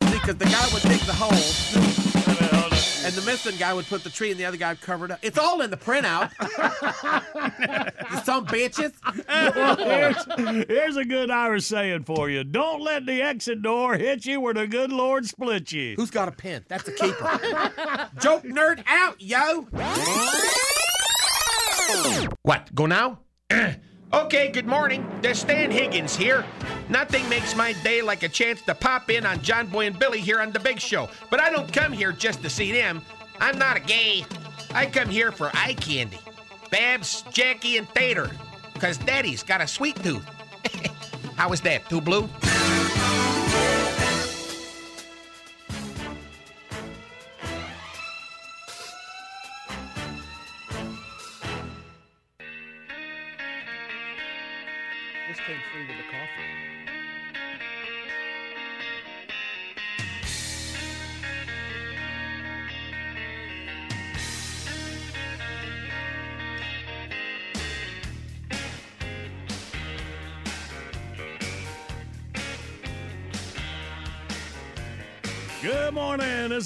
[0.00, 2.33] Because the guy would dig the hole,
[3.04, 5.10] and the missing guy would put the tree, and the other guy would cover it
[5.10, 5.18] up.
[5.22, 6.30] It's all in the printout.
[8.10, 8.92] you some bitches.
[9.78, 12.44] here's, here's a good Irish saying for you.
[12.44, 15.94] Don't let the exit door hit you where the good Lord split you.
[15.96, 16.64] Who's got a pen?
[16.68, 17.40] That's a keeper.
[18.20, 19.68] Joke nerd out, yo.
[22.42, 23.20] What, go now?
[24.14, 25.04] okay, good morning.
[25.20, 26.44] There's Stan Higgins here.
[26.88, 30.20] Nothing makes my day like a chance to pop in on John Boy and Billy
[30.20, 31.08] here on The Big Show.
[31.30, 33.02] But I don't come here just to see them.
[33.40, 34.24] I'm not a gay.
[34.72, 36.18] I come here for eye candy.
[36.70, 38.30] Babs, Jackie, and Tater.
[38.72, 40.24] Because Daddy's got a sweet tooth.
[41.36, 41.88] How is that?
[41.88, 42.28] Too blue?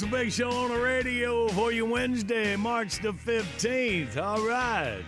[0.08, 4.16] A big show on the radio for you Wednesday, March the 15th.
[4.16, 5.02] All right.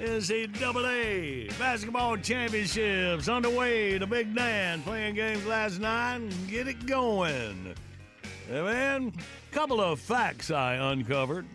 [0.00, 3.98] NCAA basketball championships underway.
[3.98, 7.74] The Big Dan playing games last night get it going.
[8.48, 9.12] Hey, man,
[9.52, 11.46] couple of facts I uncovered.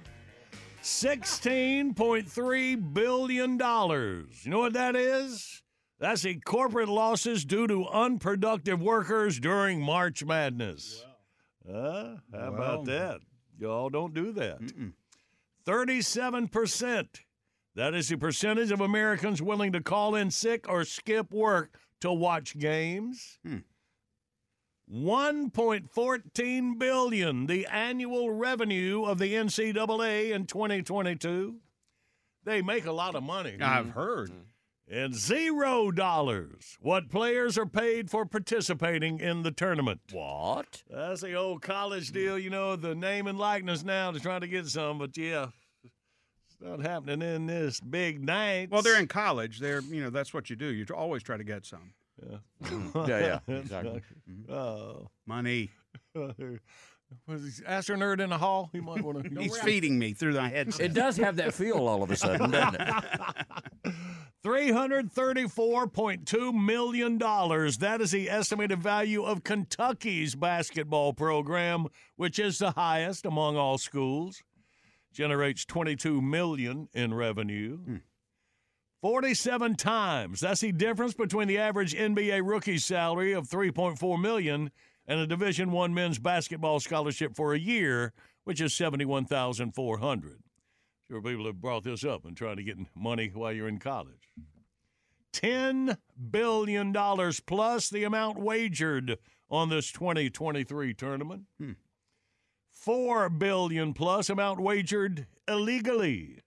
[0.82, 3.60] $16.3 billion.
[3.60, 5.62] You know what that is?
[6.00, 11.04] That's the corporate losses due to unproductive workers during March Madness.
[11.72, 13.20] Uh, how about that?
[13.60, 14.60] Y'all don't do that.
[15.66, 17.08] 37%.
[17.76, 22.12] That is the percentage of Americans willing to call in sick or skip work to
[22.12, 23.40] watch games.
[24.92, 31.58] 1.14 billion, the annual revenue of the NCAA in 2022.
[32.44, 33.58] They make a lot of money.
[33.62, 34.32] I've heard.
[34.92, 36.78] And zero dollars.
[36.82, 40.02] What players are paid for participating in the tournament.
[40.12, 40.84] What?
[40.90, 44.48] That's the old college deal, you know, the name and likeness now to try to
[44.48, 45.48] get some, but yeah.
[45.84, 48.72] It's not happening in this big night.
[48.72, 49.60] Well, they're in college.
[49.60, 50.66] They're you know that's what you do.
[50.66, 51.94] You always try to get some.
[52.28, 52.38] Yeah.
[53.08, 54.02] Yeah, yeah, exactly.
[54.50, 55.08] Oh.
[55.28, 55.70] Money.
[57.28, 58.70] Was he Astro Nerd in the hall?
[58.72, 59.30] He might want to.
[59.42, 60.86] He's feeding me through my headset.
[60.86, 62.96] It does have that feel all of a sudden, doesn't it?
[64.46, 67.18] $334.2 million.
[67.18, 73.78] That is the estimated value of Kentucky's basketball program, which is the highest among all
[73.78, 74.42] schools.
[75.12, 77.78] Generates 22 million in revenue.
[77.78, 77.96] Hmm.
[79.02, 80.42] 47 times.
[80.42, 84.72] That's the difference between the average NBA rookie salary of 3.4 million
[85.10, 90.44] and a Division 1 men's basketball scholarship for a year, which is 71,400.
[91.10, 94.32] Sure people have brought this up and trying to get money while you're in college.
[95.34, 95.98] $10
[96.30, 96.94] billion
[97.48, 99.18] plus the amount wagered
[99.50, 101.44] on this 2023 tournament.
[101.60, 101.72] Hmm.
[102.70, 106.40] Four billion plus amount wagered illegally.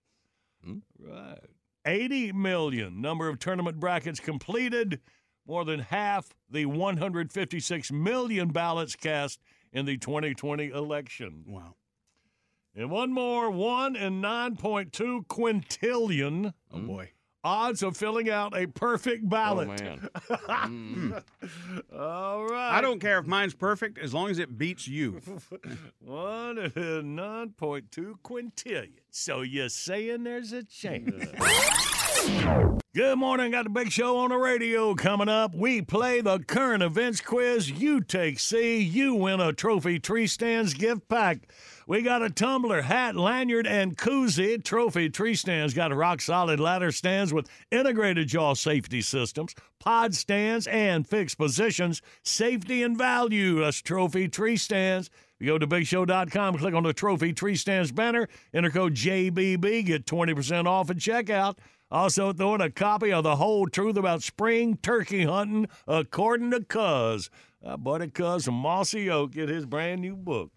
[0.64, 0.78] Hmm.
[1.00, 1.40] Right.
[1.84, 5.00] 80 million number of tournament brackets completed,
[5.46, 9.40] more than half the 156 million ballots cast
[9.72, 11.44] in the 2020 election.
[11.46, 11.74] Wow.
[12.74, 16.54] And one more, one in 9.2 quintillion.
[16.72, 16.86] Oh hmm.
[16.86, 17.10] boy.
[17.44, 19.68] Odds of filling out a perfect ballot.
[19.68, 20.08] Oh, man.
[20.48, 21.12] Hmm.
[21.92, 22.70] All right.
[22.72, 25.20] I don't care if mine's perfect as long as it beats you.
[25.98, 26.70] One in
[27.16, 28.92] 9.2 quintillion.
[29.10, 31.26] So you're saying there's a chance.
[32.94, 33.50] Good morning.
[33.50, 35.54] Got the big show on the radio coming up.
[35.54, 37.68] We play the current events quiz.
[37.68, 38.80] You take C.
[38.80, 41.48] You win a trophy tree stands gift pack.
[41.88, 44.62] We got a tumbler, hat, lanyard, and koozie.
[44.62, 50.68] Trophy tree stands got rock solid ladder stands with integrated jaw safety systems, pod stands,
[50.68, 52.02] and fixed positions.
[52.22, 53.64] Safety and value.
[53.64, 55.10] Us trophy tree stands
[55.40, 60.06] You go to bigshow.com, click on the trophy tree stands banner, enter code JBB, get
[60.06, 61.56] 20% off at checkout.
[61.92, 67.28] Also, throwing a copy of The Whole Truth About Spring Turkey Hunting According to Cuz.
[67.62, 70.50] Our buddy Cuz from Mossy Oak get his brand new book.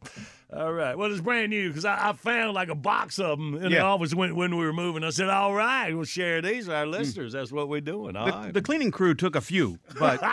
[0.55, 0.97] All right.
[0.97, 3.81] Well, it's brand new because I, I found like a box of them in the
[3.81, 5.03] office when, when we were moving.
[5.03, 6.91] I said, all right, we'll share these with our hmm.
[6.91, 7.33] listeners.
[7.33, 8.15] That's what we're doing.
[8.15, 8.53] All The, right.
[8.53, 10.31] the cleaning crew took a few, but All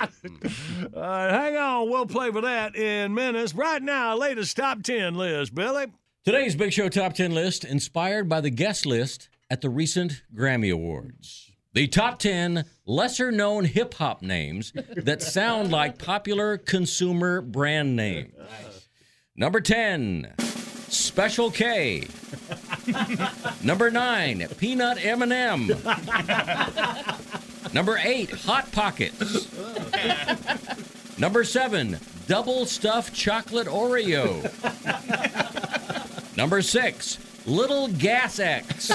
[0.94, 1.90] right, hang on.
[1.90, 3.56] We'll play for that in minutes.
[3.56, 5.86] Right now, latest top 10 list, Billy.
[6.24, 10.72] Today's Big Show Top 10 list inspired by the guest list at the recent Grammy
[10.72, 11.52] Awards.
[11.74, 18.32] The top 10 lesser known hip hop names that sound like popular consumer brand names.
[19.36, 20.32] Number 10,
[20.88, 22.06] Special K.
[23.62, 25.66] Number 9, Peanut M&M.
[27.74, 29.48] Number 8, Hot Pockets.
[31.18, 34.48] Number 7, Double Stuffed Chocolate Oreo.
[36.38, 38.90] Number 6, Little Gas X.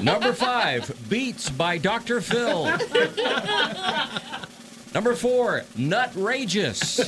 [0.00, 2.20] Number 5, Beats by Dr.
[2.20, 2.64] Phil.
[4.94, 6.98] Number 4, Nutrageous.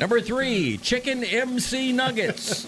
[0.00, 2.66] Number 3, Chicken MC Nuggets.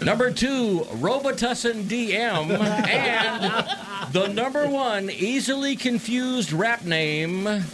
[0.00, 2.58] Number 2, Robitussin DM.
[2.88, 7.64] And the number one easily confused rap name,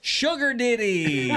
[0.00, 1.30] Sugar Diddy.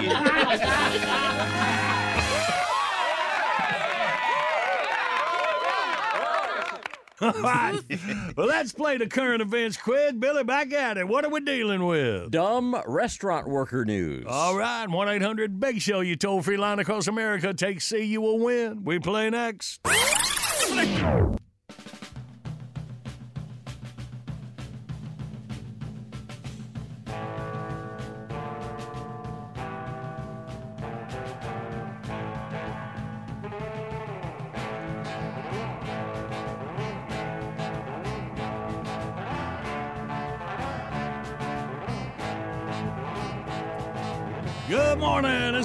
[7.21, 7.79] All right.
[8.37, 10.13] well, let's play the current events quiz.
[10.13, 11.07] Billy, back at it.
[11.07, 12.31] What are we dealing with?
[12.31, 14.25] Dumb restaurant worker news.
[14.27, 14.89] All right.
[14.89, 17.53] 1 800 Big Show, you toll free line across America.
[17.53, 18.85] Take C, you will win.
[18.85, 19.81] We play next.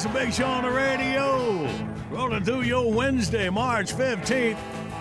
[0.04, 1.68] A big show on the radio.
[2.10, 4.58] Rolling through your Wednesday, March 15th.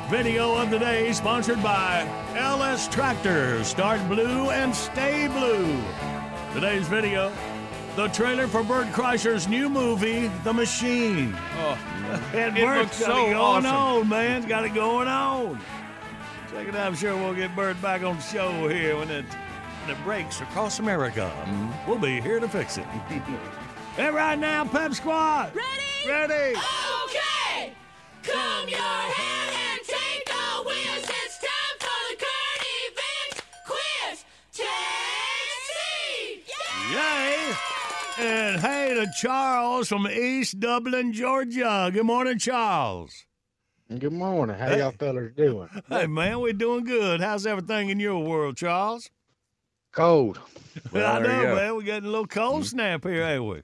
[0.09, 2.01] Video of the day sponsored by
[2.35, 3.63] LS Tractor.
[3.63, 5.81] Start blue and stay blue.
[6.53, 7.31] Today's video
[7.95, 11.35] the trailer for Bert Kreischer's new movie, The Machine.
[11.57, 11.77] Oh,
[12.33, 13.75] and it Bert's looks got so it going awesome.
[13.75, 14.37] on, man.
[14.37, 15.59] It's got it going on.
[16.51, 16.87] Check it out.
[16.87, 20.41] I'm sure we'll get Bert back on the show here when it, when it breaks
[20.41, 21.31] across America.
[21.45, 21.89] Mm-hmm.
[21.89, 22.85] We'll be here to fix it.
[23.97, 25.53] and right now, Pep Squad.
[25.55, 25.67] Ready?
[26.07, 26.57] Ready.
[27.05, 27.73] Okay,
[28.23, 31.03] Come your hair and take the wheels.
[31.09, 34.25] It's time for the current event quiz.
[34.51, 34.67] Take
[35.69, 36.43] C.
[36.93, 37.53] Yay!
[38.19, 41.89] And hey to Charles from East Dublin, Georgia.
[41.93, 43.25] Good morning, Charles.
[43.99, 44.57] Good morning.
[44.57, 45.69] How y'all fellas doing?
[45.89, 47.21] Hey, man, we're doing good.
[47.21, 49.09] How's everything in your world, Charles?
[49.91, 50.39] Cold.
[50.91, 51.75] Well, I know, man.
[51.75, 53.61] We're getting a little cold snap here, ain't we?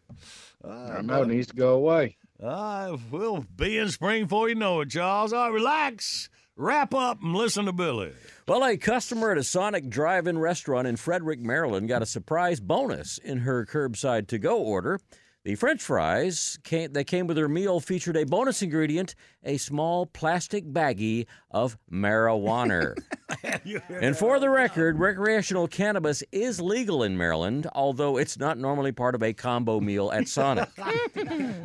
[0.67, 2.17] I know it needs to go away.
[2.41, 5.33] Uh, we'll be in spring before you know it, Charles.
[5.33, 8.13] All right, relax, wrap up, and listen to Billy.
[8.47, 12.59] Well, a customer at a Sonic drive in restaurant in Frederick, Maryland got a surprise
[12.59, 14.99] bonus in her curbside to go order.
[15.45, 20.05] The French fries came, that came with her meal featured a bonus ingredient, a small
[20.05, 22.93] plastic baggie of marijuana.
[23.89, 29.15] and for the record, recreational cannabis is legal in Maryland, although it's not normally part
[29.15, 30.69] of a combo meal at Sonic.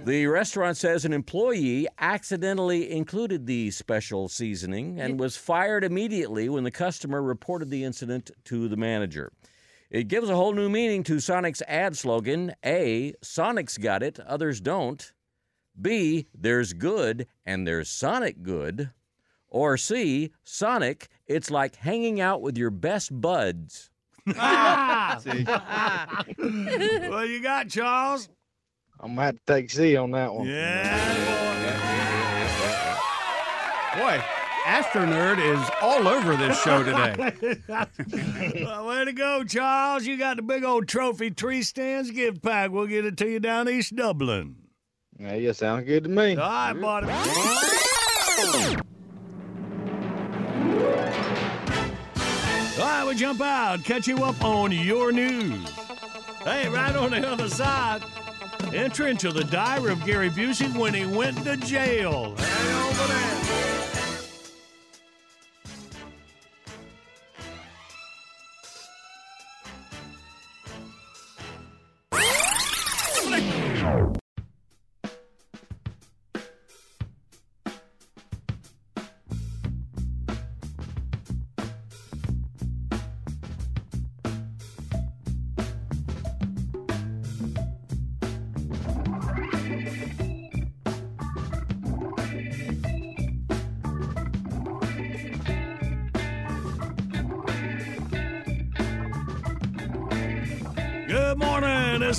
[0.04, 6.62] The restaurant says an employee accidentally included the special seasoning and was fired immediately when
[6.62, 9.32] the customer reported the incident to the manager.
[9.94, 14.60] It gives a whole new meaning to Sonic's ad slogan A, Sonic's got it, others
[14.60, 15.12] don't.
[15.80, 18.90] B, there's good and there's Sonic good.
[19.46, 23.92] Or C, Sonic, it's like hanging out with your best buds.
[24.36, 25.20] Ah!
[25.24, 25.36] what
[27.28, 28.28] you got, Charles?
[28.98, 30.48] I'm gonna have to take C on that one.
[30.48, 31.24] Yeah.
[33.96, 34.20] boy,
[34.64, 37.60] Astronerd is all over this show today.
[38.64, 40.06] well, way to go, Charles.
[40.06, 42.70] You got the big old trophy tree stands gift pack.
[42.70, 44.56] We'll get it to you down East Dublin.
[45.18, 46.36] Yeah, yeah, sounds good to me.
[46.36, 47.06] All right, buddy.
[52.76, 55.68] All right, we jump out, catch you up on your news.
[56.42, 58.02] Hey, right on the other side,
[58.72, 62.34] enter into the diary of Gary Busey when he went to jail.
[62.36, 63.73] Hang on for that.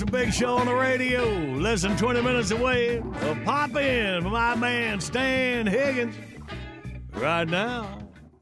[0.01, 1.23] A big show on the radio.
[1.55, 3.01] Less than 20 minutes away.
[3.21, 6.15] So pop in for my man Stan Higgins.
[7.13, 7.99] Right now,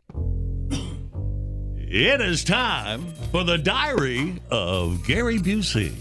[1.78, 5.94] it is time for the diary of Gary Busey.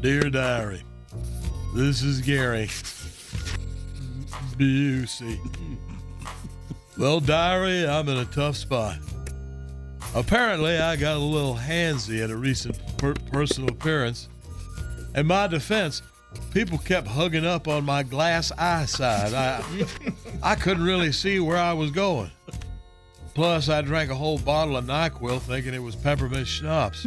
[0.00, 0.82] Dear Diary,
[1.74, 2.68] this is Gary
[4.56, 5.38] Busey.
[6.98, 8.98] Well, Diary, I'm in a tough spot.
[10.14, 14.28] Apparently, I got a little handsy at a recent per- personal appearance.
[15.16, 16.02] In my defense,
[16.52, 19.34] people kept hugging up on my glass eyesight.
[19.34, 19.62] I,
[20.42, 22.30] I couldn't really see where I was going.
[23.34, 27.06] Plus, I drank a whole bottle of NyQuil thinking it was peppermint schnapps.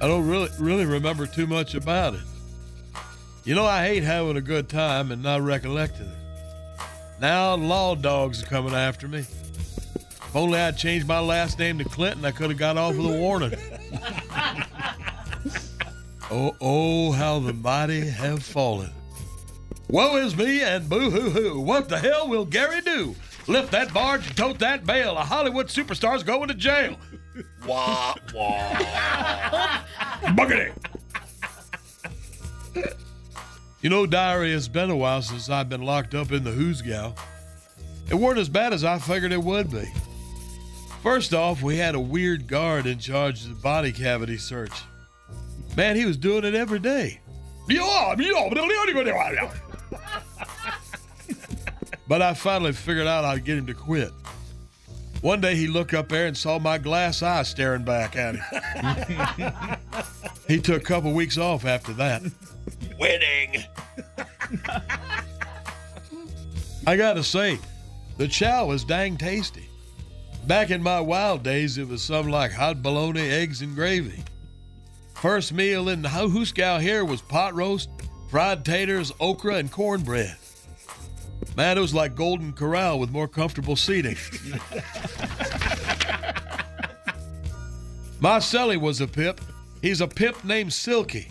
[0.00, 2.20] I don't really really remember too much about it.
[3.44, 6.16] You know, I hate having a good time and not recollecting it.
[7.20, 9.20] Now law dogs are coming after me.
[9.20, 13.06] If only I'd changed my last name to Clinton, I could have got off with
[13.06, 13.52] a warning.
[16.32, 18.90] oh, oh, how the mighty have fallen.
[19.88, 21.60] Woe is me and boo hoo hoo.
[21.60, 23.14] What the hell will Gary do?
[23.46, 25.16] Lift that barge and tote that bale.
[25.18, 26.96] A Hollywood superstar's going to jail.
[27.66, 28.74] Wah, wah.
[30.22, 30.72] Buggity.
[33.82, 37.18] You know, Diary, it's been a while since I've been locked up in the Hoosgow.
[38.08, 39.92] It weren't as bad as I figured it would be.
[41.02, 44.72] First off, we had a weird guard in charge of the body cavity search.
[45.76, 47.20] Man, he was doing it every day.
[52.08, 54.12] But I finally figured out how to get him to quit.
[55.22, 59.78] One day he looked up there and saw my glass eye staring back at him.
[60.48, 62.22] he took a couple weeks off after that.
[62.98, 63.64] Winning.
[66.86, 67.58] I gotta say,
[68.18, 69.68] the chow was dang tasty.
[70.46, 74.22] Back in my wild days, it was something like hot bologna, eggs, and gravy.
[75.22, 77.88] First meal in the Hoosgow here was pot roast,
[78.28, 80.36] fried taters, okra, and cornbread.
[81.56, 84.16] Man, it was like Golden Corral with more comfortable seating.
[88.20, 89.40] My Sully was a pip.
[89.80, 91.28] He's a pip named Silky.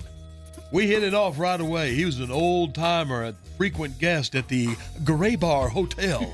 [0.72, 1.94] We hit it off right away.
[1.94, 4.74] He was an old timer, a frequent guest at the
[5.04, 6.34] Gray Bar Hotel.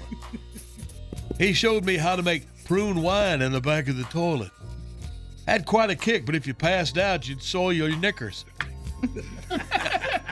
[1.40, 4.52] he showed me how to make prune wine in the back of the toilet.
[5.48, 8.46] Had quite a kick, but if you passed out, you'd soil your knickers.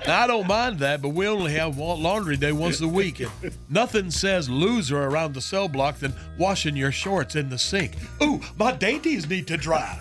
[0.06, 3.22] Now, I don't mind that, but we only have laundry day once a week.
[3.22, 3.32] And
[3.70, 7.94] nothing says loser around the cell block than washing your shorts in the sink.
[8.22, 10.00] Ooh, my dainties need to dry.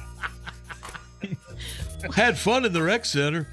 [2.14, 3.48] Had fun in the rec center.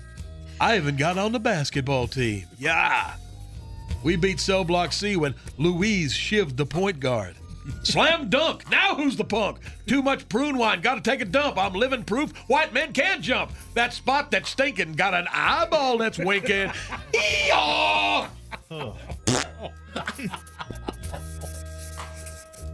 [0.60, 2.48] I even got on the basketball team.
[2.58, 3.14] Yeah.
[4.04, 7.36] We beat cell block C when Louise shivved the point guard.
[7.84, 8.70] Slam dunk.
[8.70, 9.60] Now who's the punk?
[9.88, 10.82] Too much prune wine.
[10.82, 11.58] Got to take a dump.
[11.58, 12.36] I'm living proof.
[12.48, 13.52] White men can jump.
[13.74, 16.72] That spot that's stinking got an eyeball that's winking.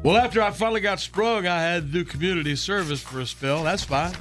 [0.03, 3.63] Well, after I finally got sprung, I had to do community service for a spell.
[3.63, 4.13] That's fine.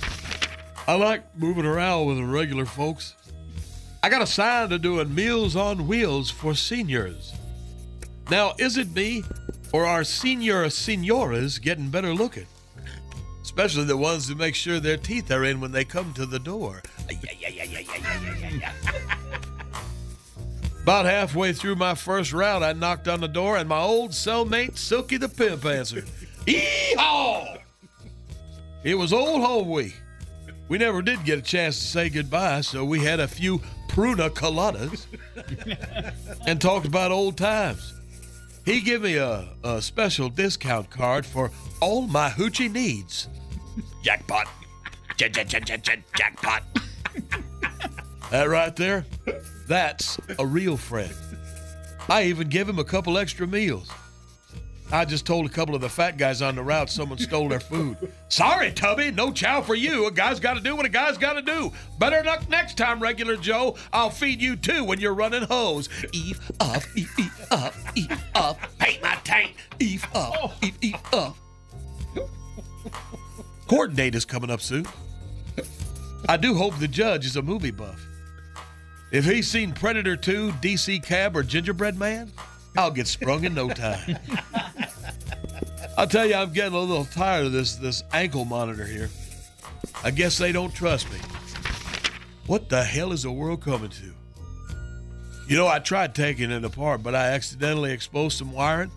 [0.88, 3.14] I like moving around with the regular folks.
[4.02, 7.34] I got assigned to doing Meals on Wheels for seniors.
[8.30, 9.22] Now, is it me,
[9.72, 12.46] or are senior senoras getting better looking?
[13.42, 16.38] Especially the ones who make sure their teeth are in when they come to the
[16.38, 16.82] door.
[20.82, 24.76] About halfway through my first round, I knocked on the door, and my old cellmate,
[24.76, 26.06] Silky the Pimp, answered.
[26.46, 27.58] Yeehaw!
[28.82, 29.96] It was old home week.
[30.68, 34.30] We never did get a chance to say goodbye, so we had a few pruna
[34.30, 35.06] coladas
[36.46, 37.95] and talked about old times.
[38.66, 43.28] He gave me a, a special discount card for all my hoochie needs.
[44.02, 44.48] Jackpot.
[46.16, 46.64] Jackpot.
[48.32, 49.06] that right there,
[49.68, 51.14] that's a real friend.
[52.08, 53.88] I even give him a couple extra meals.
[54.92, 57.60] I just told a couple of the fat guys on the route someone stole their
[57.60, 57.96] food.
[58.28, 60.06] Sorry, Tubby, no chow for you.
[60.06, 61.72] A guy's got to do what a guy's got to do.
[61.98, 63.76] Better luck next time, regular Joe.
[63.92, 65.88] I'll feed you too when you're running hose.
[66.12, 68.58] Eve up, eve, eve up, eve up.
[68.78, 69.56] Paint my tank.
[69.80, 70.54] Eve up, oh.
[70.62, 71.36] eve, eve up.
[73.66, 74.86] Court date is coming up soon.
[76.28, 78.00] I do hope the judge is a movie buff.
[79.10, 82.30] If he's seen Predator 2, DC Cab, or Gingerbread Man,
[82.76, 84.18] I'll get sprung in no time.
[85.98, 89.08] I'll tell you, I'm getting a little tired of this this ankle monitor here.
[90.04, 91.18] I guess they don't trust me.
[92.46, 94.14] What the hell is the world coming to?
[95.48, 98.90] You know, I tried taking it apart, but I accidentally exposed some wiring.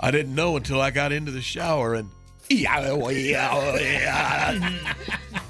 [0.00, 2.10] I didn't know until I got into the shower and.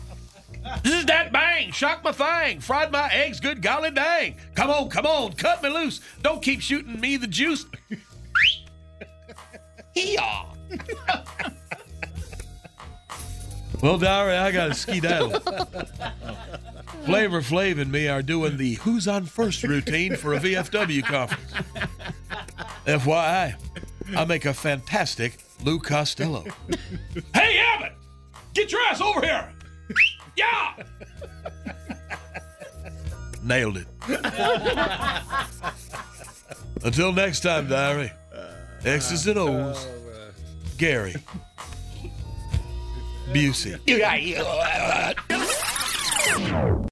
[0.86, 4.36] Zzz, that bang, shock my thang, fried my eggs, good golly dang.
[4.54, 6.00] Come on, come on, cut me loose.
[6.22, 7.66] Don't keep shooting me the juice.
[9.94, 10.54] Hee-haw.
[13.82, 15.30] Well, Diary, I got to skedaddle.
[17.04, 21.52] Flavor Flav and me are doing the Who's on First routine for a VFW conference.
[22.86, 23.56] FYI,
[24.16, 26.44] I make a fantastic Lou Costello.
[27.34, 27.94] Hey, Abbott,
[28.54, 29.52] get your ass over here.
[30.36, 30.74] Yeah.
[33.42, 33.86] Nailed it.
[36.84, 38.12] Until next time, Diary.
[38.84, 39.86] X's and O's.
[39.86, 39.88] Oh,
[40.78, 41.14] Gary.
[43.32, 43.78] Busey.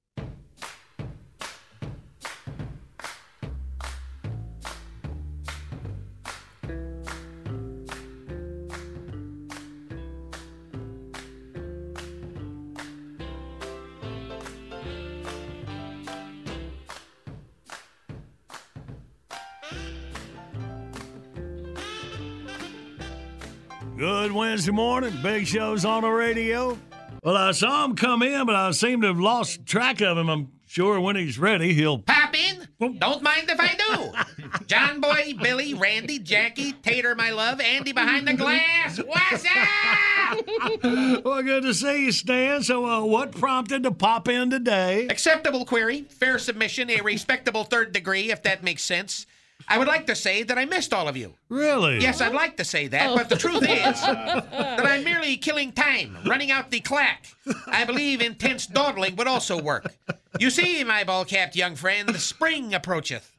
[24.01, 25.13] Good Wednesday morning.
[25.21, 26.75] Big show's on the radio.
[27.23, 30.27] Well, I saw him come in, but I seem to have lost track of him.
[30.27, 31.99] I'm sure when he's ready, he'll.
[31.99, 32.67] Pop in.
[32.97, 34.65] Don't mind if I do.
[34.65, 38.97] John Boy, Billy, Randy, Jackie, Tater, my love, Andy behind the glass.
[38.97, 41.23] What's up?
[41.23, 42.63] well, good to see you, Stan.
[42.63, 45.09] So, uh, what prompted to pop in today?
[45.09, 49.27] Acceptable query, fair submission, a respectable third degree, if that makes sense.
[49.67, 51.33] I would like to say that I missed all of you.
[51.49, 51.99] Really?
[51.99, 53.37] Yes, I'd like to say that, but the oh.
[53.37, 57.25] truth is that I'm merely killing time, running out the clock.
[57.67, 59.93] I believe intense dawdling would also work.
[60.39, 63.30] You see, my ball-capped young friend, the spring approacheth,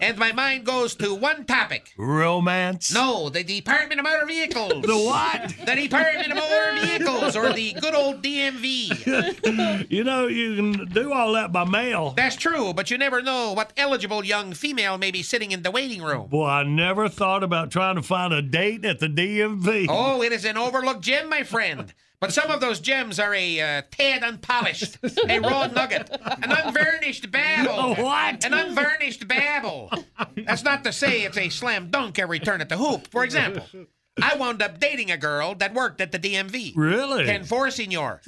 [0.00, 1.92] and my mind goes to one topic.
[1.96, 2.92] Romance?
[2.92, 4.82] No, the Department of Motor Vehicles.
[4.82, 5.54] The what?
[5.64, 9.86] The Department of Motor Vehicles, or the good old DMV.
[9.90, 12.14] you know, you can do all that by mail.
[12.16, 15.70] That's true, but you never know what eligible young female may be sitting in the
[15.70, 16.28] waiting room.
[16.28, 19.86] Boy, I never thought about trying to find a date at the DMV.
[19.88, 21.92] Oh, it is an overlooked gem, my friend.
[22.20, 24.98] But some of those gems are a uh, tad unpolished,
[25.28, 27.94] a raw nugget, an unvarnished babble.
[28.02, 28.44] What?
[28.44, 29.92] An unvarnished babble.
[30.36, 33.08] That's not to say it's a slam dunk every turn at the hoop.
[33.08, 33.66] For example,
[34.22, 36.72] I wound up dating a girl that worked at the DMV.
[36.74, 37.26] Really?
[37.26, 38.22] Ten four, senor.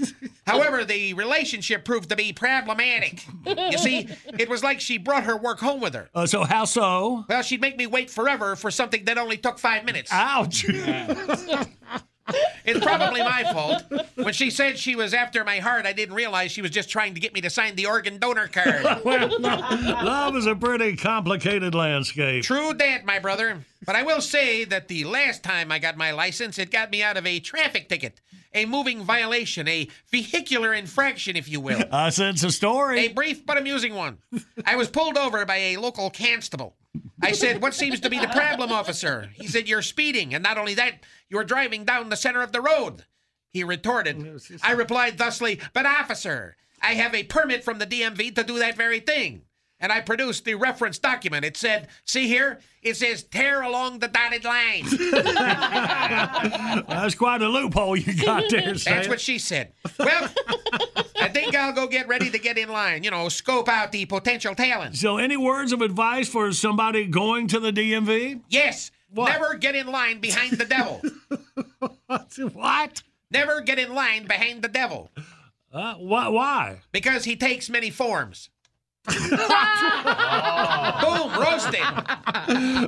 [0.47, 3.24] However, the relationship proved to be problematic.
[3.47, 4.09] You see,
[4.39, 6.11] it was like she brought her work home with her.
[6.14, 7.24] Uh, so, how so?
[7.28, 10.11] Well, she'd make me wait forever for something that only took five minutes.
[10.12, 10.66] Ouch.
[12.64, 13.83] It's probably my fault.
[14.14, 17.14] When she said she was after my heart, I didn't realize she was just trying
[17.14, 18.85] to get me to sign the organ donor card.
[19.05, 22.45] well, love is a pretty complicated landscape.
[22.45, 23.64] True that, my brother.
[23.85, 27.03] But I will say that the last time I got my license, it got me
[27.03, 28.20] out of a traffic ticket,
[28.53, 31.85] a moving violation, a vehicular infraction, if you will.
[31.91, 33.07] I sense a story.
[33.07, 34.18] A brief but amusing one.
[34.66, 36.74] I was pulled over by a local constable.
[37.22, 39.30] I said, What seems to be the problem, officer?
[39.34, 42.60] He said, You're speeding, and not only that, you're driving down the center of the
[42.60, 43.04] road.
[43.50, 44.18] He retorted.
[44.18, 48.58] Mm, I replied thusly, But, officer, I have a permit from the DMV to do
[48.58, 49.42] that very thing.
[49.81, 51.45] And I produced the reference document.
[51.45, 52.59] It said, See here?
[52.83, 54.85] It says, Tear along the dotted line.
[56.88, 59.72] That's quite a loophole you got there, That's what she said.
[59.99, 60.29] Well,
[61.21, 63.05] I think I'll go get ready to get in line.
[63.05, 64.96] You know, scope out the potential talent.
[64.96, 68.41] So, any words of advice for somebody going to the DMV?
[68.49, 68.91] Yes.
[69.14, 71.00] Never get in line behind the devil.
[72.53, 73.03] what?
[73.30, 75.11] Never get in line behind the devil.
[75.72, 76.29] Uh, why?
[76.29, 76.80] Why?
[76.92, 78.50] Because he takes many forms.
[81.01, 81.80] Boom, roasted.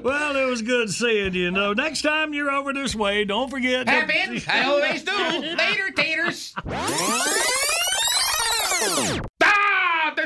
[0.05, 1.51] well, it was good seeing you.
[1.51, 3.87] Know next time you're over this way, don't forget.
[3.87, 4.43] to- Happen.
[4.49, 5.13] I always do.
[5.57, 6.55] Later, taters.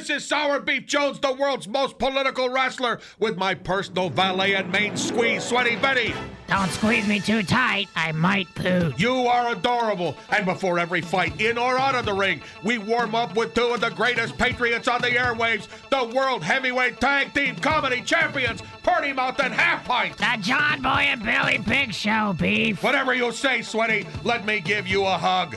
[0.05, 4.71] This is Sour Beef Jones, the world's most political wrestler, with my personal valet and
[4.71, 6.13] main squeeze, Sweaty Betty.
[6.47, 7.89] Don't squeeze me too tight.
[7.97, 9.01] I might pooch.
[9.01, 10.15] You are adorable.
[10.29, 13.69] And before every fight, in or out of the ring, we warm up with two
[13.69, 19.15] of the greatest patriots on the airwaves, the World Heavyweight Tag Team Comedy Champions, Party
[19.15, 20.19] Mouth and Half Pint.
[20.19, 22.83] The John Boy and Billy Big Show, Beef.
[22.83, 25.57] Whatever you say, Sweaty, let me give you a hug.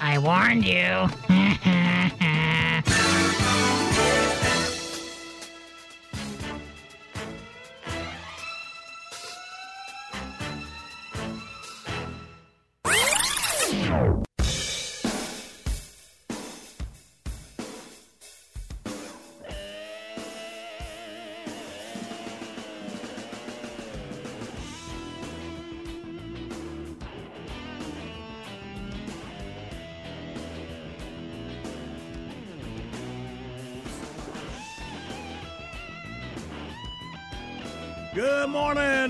[0.00, 1.82] I warned you.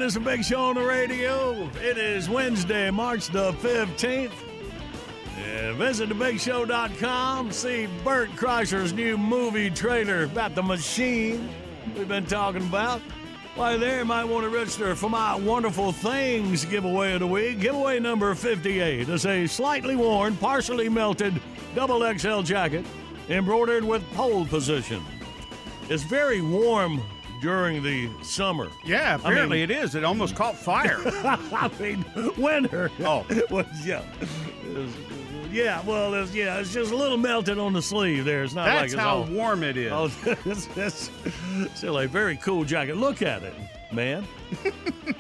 [0.07, 1.69] It's a big show on the radio.
[1.83, 4.31] It is Wednesday, March the 15th.
[5.37, 7.51] And visit thebigshow.com.
[7.51, 11.49] See Bert Kreischer's new movie trailer about the machine
[11.97, 13.01] we've been talking about.
[13.57, 17.59] While there, you might want to register for my Wonderful Things giveaway of the week.
[17.59, 21.35] Giveaway number 58 is a slightly worn, partially melted
[21.75, 22.87] double XL jacket
[23.29, 25.03] embroidered with pole position.
[25.91, 27.03] It's very warm
[27.41, 28.69] during the summer.
[28.85, 29.95] Yeah, I mean- apparently it is.
[29.95, 30.99] It almost caught fire.
[31.07, 32.05] I mean,
[32.37, 32.91] winter.
[33.01, 33.25] Oh.
[33.51, 34.03] well, yeah.
[34.65, 34.95] It's-
[35.53, 38.43] yeah, well, it's, yeah, it's just a little melted on the sleeve there.
[38.45, 39.93] It's not like That's it's how all, warm it is.
[39.93, 40.09] Oh,
[40.45, 41.11] that's, that's
[41.75, 42.97] still a very cool jacket.
[42.97, 43.55] Look at it,
[43.93, 44.27] man.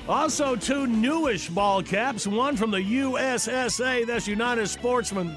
[0.08, 2.26] also, two newish ball caps.
[2.26, 5.34] One from the USSA, that's United Sportsman.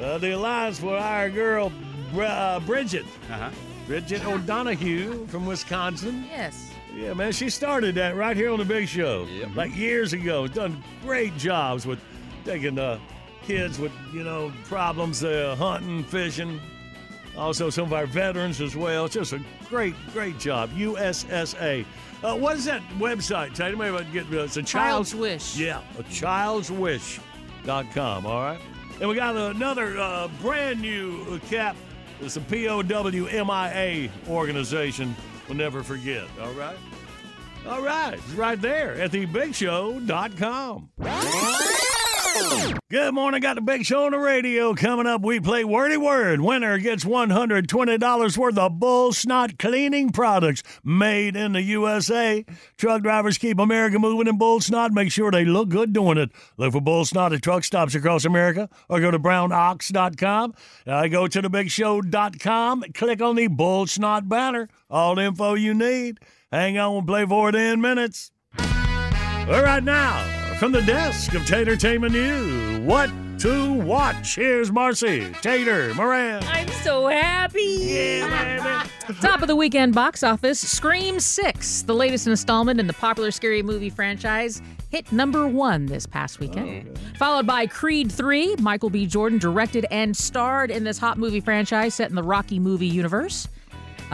[0.00, 1.70] Uh, the Alliance for Our Girl,
[2.18, 3.04] uh, Bridget.
[3.30, 3.50] Uh-huh.
[3.86, 6.24] Bridget O'Donohue from Wisconsin.
[6.28, 6.70] Yes.
[6.94, 10.46] Yeah, man, she started that right here on the Big Show, like years ago.
[10.46, 11.98] Done great jobs with
[12.44, 12.98] taking uh,
[13.42, 16.60] kids with you know problems, uh, hunting, fishing.
[17.36, 19.06] Also, some of our veterans as well.
[19.06, 20.70] It's just a great, great job.
[20.70, 21.84] USSA.
[22.22, 23.80] Uh, what is that website, Tatum?
[23.80, 25.56] Maybe I can get uh, it's a child's, Child's Wish.
[25.58, 28.26] Yeah, a childswish.com.
[28.26, 28.60] All right.
[29.00, 31.76] And we got another uh, brand new cap.
[32.20, 35.14] It's a POWMIA organization.
[35.48, 36.24] We'll never forget.
[36.40, 36.76] All right.
[37.66, 38.14] All right.
[38.14, 40.90] It's right there at thebigshow.com.
[42.90, 43.40] Good morning.
[43.40, 45.22] Got the big show on the radio coming up.
[45.22, 46.40] We play Wordy Word.
[46.40, 52.44] Winner gets $120 worth of bull snot cleaning products made in the USA.
[52.76, 54.92] Truck drivers keep America moving in bull snot.
[54.92, 56.30] Make sure they look good doing it.
[56.56, 60.54] Look for bull snot at truck stops across America or go to brownox.com.
[60.86, 62.84] Uh, go to thebigshow.com.
[62.94, 64.68] Click on the bull snot banner.
[64.90, 66.18] All the info you need.
[66.50, 66.92] Hang on.
[66.92, 68.30] We'll play for it in minutes.
[68.58, 73.10] All right, now, from the desk of Tater Tatertainment News, what
[73.40, 74.36] to watch?
[74.36, 76.42] Here's Marcy, Tater, Moran.
[76.44, 77.60] I'm so happy.
[77.80, 78.86] Yeah,
[79.20, 83.62] Top of the weekend box office Scream 6, the latest installment in the popular scary
[83.62, 86.88] movie franchise, hit number one this past weekend.
[86.96, 88.56] Oh, Followed by Creed 3.
[88.56, 89.06] Michael B.
[89.06, 93.48] Jordan directed and starred in this hot movie franchise set in the Rocky movie universe.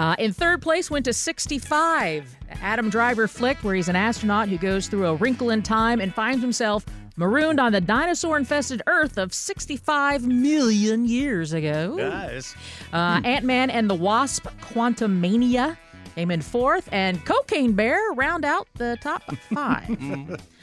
[0.01, 4.57] Uh, in third place went to 65, Adam Driver flick, where he's an astronaut who
[4.57, 6.87] goes through a wrinkle in time and finds himself
[7.17, 11.99] marooned on the dinosaur infested Earth of 65 million years ago.
[11.99, 12.55] Guys.
[12.95, 15.77] Uh, Ant Man and the Wasp Quantumania
[16.15, 19.23] came in fourth, and Cocaine Bear round out the top
[19.55, 19.91] five.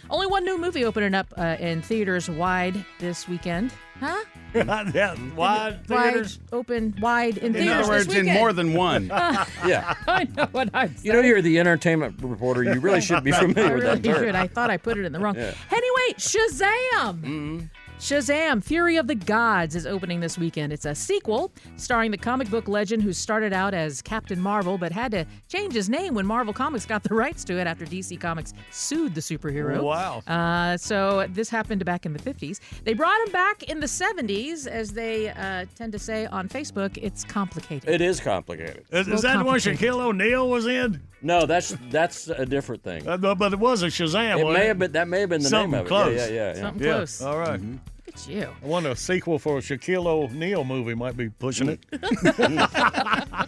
[0.09, 3.72] Only one new movie opening up uh, in theaters wide this weekend.
[3.99, 4.24] Huh?
[4.53, 6.40] yeah, wide theaters.
[6.52, 7.74] Wide open, wide in In theaters.
[7.84, 9.07] other words, this in more than one.
[9.65, 9.94] Yeah.
[10.07, 11.06] I know what I'm saying.
[11.06, 12.64] You know, you're the entertainment reporter.
[12.64, 14.24] You really should be I familiar with really that term.
[14.24, 14.36] should.
[14.36, 15.36] I thought I put it in the wrong.
[15.36, 15.53] Yeah.
[15.72, 17.22] Anyway, Shazam!
[17.22, 17.60] Mm-hmm.
[17.99, 18.64] Shazam!
[18.64, 20.72] Fury of the Gods is opening this weekend.
[20.72, 24.91] It's a sequel starring the comic book legend who started out as Captain Marvel but
[24.91, 28.19] had to change his name when Marvel Comics got the rights to it after DC
[28.19, 29.82] Comics sued the superhero.
[29.82, 30.19] Wow.
[30.28, 32.60] Uh, so this happened back in the 50s.
[32.84, 36.99] They brought him back in the 70s, as they uh, tend to say on Facebook.
[37.02, 37.90] It's complicated.
[37.90, 38.86] It is complicated.
[38.91, 41.02] Is, is that the one Shaquille O'Neal was in?
[41.22, 43.07] No, that's that's a different thing.
[43.07, 44.39] Uh, but it was a Shazam.
[44.39, 45.89] It wasn't may have been that may have been the Something name of it.
[45.89, 46.15] close.
[46.15, 46.61] Yeah, yeah, yeah.
[46.61, 46.94] Something Yeah.
[46.94, 47.22] close.
[47.22, 47.60] All right.
[47.60, 48.49] Look at you.
[48.64, 51.80] I wonder a sequel for a Shaquille O'Neal movie might be pushing it.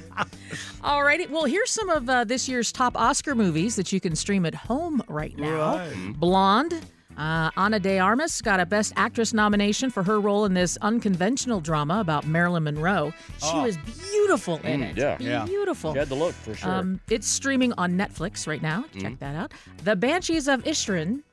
[0.83, 1.27] All righty.
[1.27, 4.55] Well, here's some of uh, this year's top Oscar movies that you can stream at
[4.55, 5.77] home right now.
[5.77, 6.13] Right.
[6.17, 6.81] Blonde.
[7.19, 11.59] Uh, Ana de Armas got a Best Actress nomination for her role in this unconventional
[11.59, 13.11] drama about Marilyn Monroe.
[13.39, 13.63] She Oh.
[13.63, 13.75] was
[14.11, 14.97] beautiful in Mm, it.
[14.97, 15.17] yeah.
[15.19, 15.45] Yeah.
[15.45, 15.91] Beautiful.
[15.93, 16.71] She had the look for sure.
[16.71, 18.85] Um, it's streaming on Netflix right now.
[18.97, 19.19] Check Mhm.
[19.19, 19.51] that out.
[19.83, 21.23] The Banshees of Ishrin.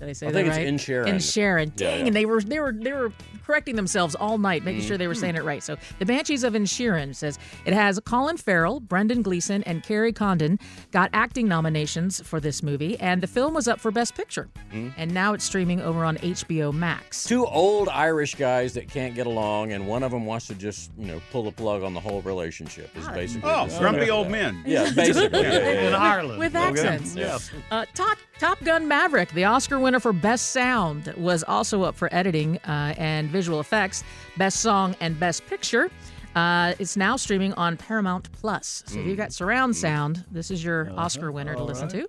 [0.00, 0.66] Did I say I that think it's right?
[0.66, 1.06] Inisherin.
[1.08, 1.72] In Sharon.
[1.76, 2.06] Yeah, Dang, yeah.
[2.06, 3.12] and they were they were they were
[3.46, 5.20] correcting themselves all night, making sure they were Mhm.
[5.20, 5.62] saying it right.
[5.62, 10.58] So the Banshees of Inisherin says it has Colin Farrell, Brendan Gleeson, and Kerry Condon
[10.92, 14.48] got acting nominations for this movie, and the film was up for Best Picture.
[14.72, 14.92] Mhm.
[14.96, 17.24] And now it's streaming over on HBO Max.
[17.24, 20.90] Two old Irish guys that can't get along, and one of them wants to just,
[20.98, 22.96] you know, pull the plug on the whole relationship.
[22.96, 24.30] Is basically Oh, the grumpy summary old that.
[24.30, 24.62] men.
[24.64, 25.42] Yeah, basically.
[25.42, 25.94] yeah, yeah, In.
[25.94, 26.38] Ireland.
[26.38, 26.64] With Okay.
[26.64, 27.16] accents.
[27.16, 27.38] Yeah.
[27.70, 32.08] Uh, Top Top Gun Maverick, the Oscar winner for Best Sound, was also up for
[32.14, 34.04] editing uh, and visual effects,
[34.36, 35.90] Best Song, and Best Picture.
[36.36, 38.84] Uh, it's now streaming on Paramount Plus.
[38.86, 42.06] So if you've got surround sound, this is your Oscar winner to listen to.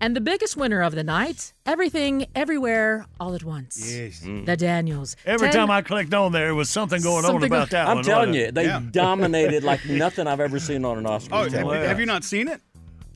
[0.00, 3.94] And the biggest winner of the night, Everything, Everywhere, All at Once.
[3.94, 4.20] Yes.
[4.20, 5.16] The Daniels.
[5.26, 7.88] Every Ten- time I clicked on there, it was something going on about go- that
[7.88, 8.04] I'm one.
[8.04, 8.54] telling wasn't you, it?
[8.54, 11.34] they dominated like nothing I've ever seen on an Oscar.
[11.34, 12.62] Oh, have, you- have you not seen it?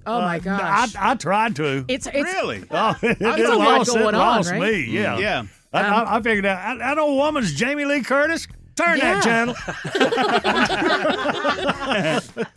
[0.07, 0.95] Oh, my Uh, gosh.
[0.97, 1.85] I, I tried to.
[1.89, 2.65] It's, it's Really?
[2.70, 4.61] Oh, it There's just a lot lost, it going on, lost right?
[4.61, 4.81] me.
[4.85, 5.43] Yeah, Yeah.
[5.73, 6.59] I, Um, I, I figured out.
[6.59, 8.47] I, that old woman's Jamie Lee Curtis.
[8.77, 9.20] Turn Yeah.
[9.20, 9.55] that channel.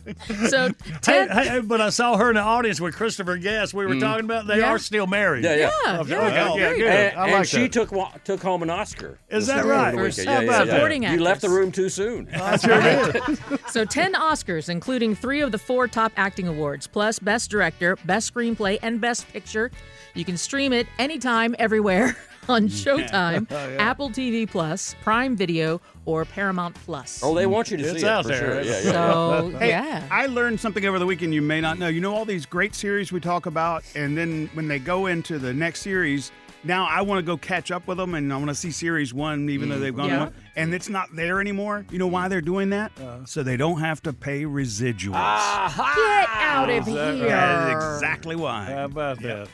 [0.48, 1.28] So hey, ten.
[1.28, 3.74] hey, but I saw her in the audience with Christopher Guest.
[3.74, 4.00] We were mm.
[4.00, 4.46] talking about.
[4.46, 4.70] They Yeah.
[4.70, 5.44] are still married.
[5.44, 5.70] Yeah, yeah.
[5.84, 6.88] Yeah, Okay, yeah, okay, yeah, good.
[6.88, 7.72] And, I and she that.
[7.72, 9.18] took took home an Oscar.
[9.28, 9.90] Is that right?
[9.92, 10.28] the weekend.
[10.28, 10.98] How Yeah, yeah, about yeah.
[11.08, 11.12] that?
[11.12, 12.28] You left the room too soon.
[12.34, 13.38] I sure did.
[13.68, 18.32] So 10 Oscars, including three of the four top acting awards, plus Best Director, Best
[18.32, 19.70] Screenplay, and Best Picture.
[20.14, 22.16] You can stream it anytime, everywhere
[22.48, 23.08] on mm.
[23.08, 27.20] Showtime, Oh, Apple TV Plus, Prime Video, or Paramount Plus.
[27.22, 28.38] Oh, they want you to It's see it out for there.
[28.38, 28.62] sure.
[28.62, 28.92] Yeah, yeah.
[28.92, 30.06] so, Hey, yeah.
[30.10, 31.88] I learned something over the weekend you may not know.
[31.88, 35.38] You know all these great series we talk about, and then when they go into
[35.38, 36.30] the next series,
[36.64, 39.14] now I want to go catch up with them, and I want to see series
[39.14, 39.80] one, even though mm.
[39.80, 40.08] they've gone.
[40.08, 40.20] Yeah.
[40.22, 41.86] on, and it's not there anymore.
[41.90, 42.92] You know why they're doing that?
[42.98, 43.24] Uh-huh.
[43.24, 45.12] so they don't have to pay residuals.
[45.12, 47.28] Get out of here.
[47.28, 48.64] That is exactly why.
[48.64, 49.48] How about that?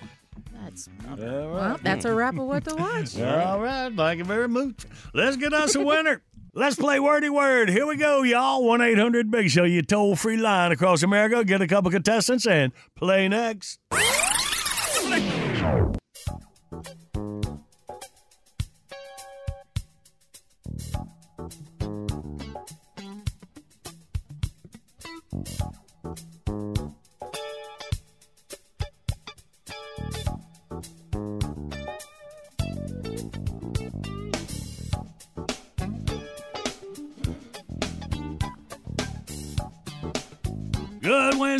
[0.62, 3.18] That's, All well, that's a wrap of what to watch.
[3.20, 3.92] All right.
[3.94, 4.86] Thank you very much.
[5.12, 6.22] Let's get us a winner.
[6.54, 7.70] Let's play wordy word.
[7.70, 8.62] Here we go, y'all.
[8.64, 11.44] 1 800 Big Show, your toll free line across America.
[11.44, 13.78] Get a couple contestants and play next.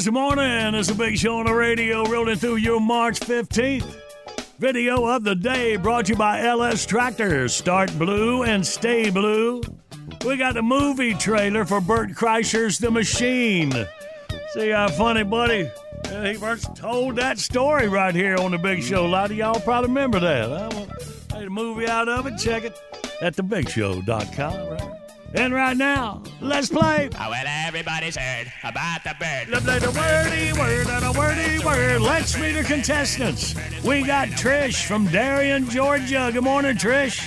[0.02, 0.74] Wednesday morning.
[0.74, 4.00] It's a big show on the radio rolling through your March 15th.
[4.58, 7.54] Video of the day brought to you by LS Tractors.
[7.54, 9.62] Start blue and stay blue.
[10.26, 13.72] We got the movie trailer for Bert Kreischer's The Machine.
[14.54, 15.70] See how funny, buddy?
[16.24, 19.06] He first told that story right here on the big show.
[19.06, 20.48] A lot of y'all probably remember that.
[20.48, 21.38] Huh?
[21.38, 22.38] Made a movie out of it.
[22.38, 22.76] Check it
[23.20, 24.68] at thebigshow.com.
[24.68, 25.01] Right?
[25.34, 27.08] And right now, let's play.
[27.18, 29.48] Oh, well, everybody's heard about the bird.
[29.48, 32.02] Let's play the wordy word and a wordy word.
[32.02, 33.54] Let's meet our contestants.
[33.82, 36.30] We got Trish from Darien, Georgia.
[36.32, 37.24] Good morning, Trish.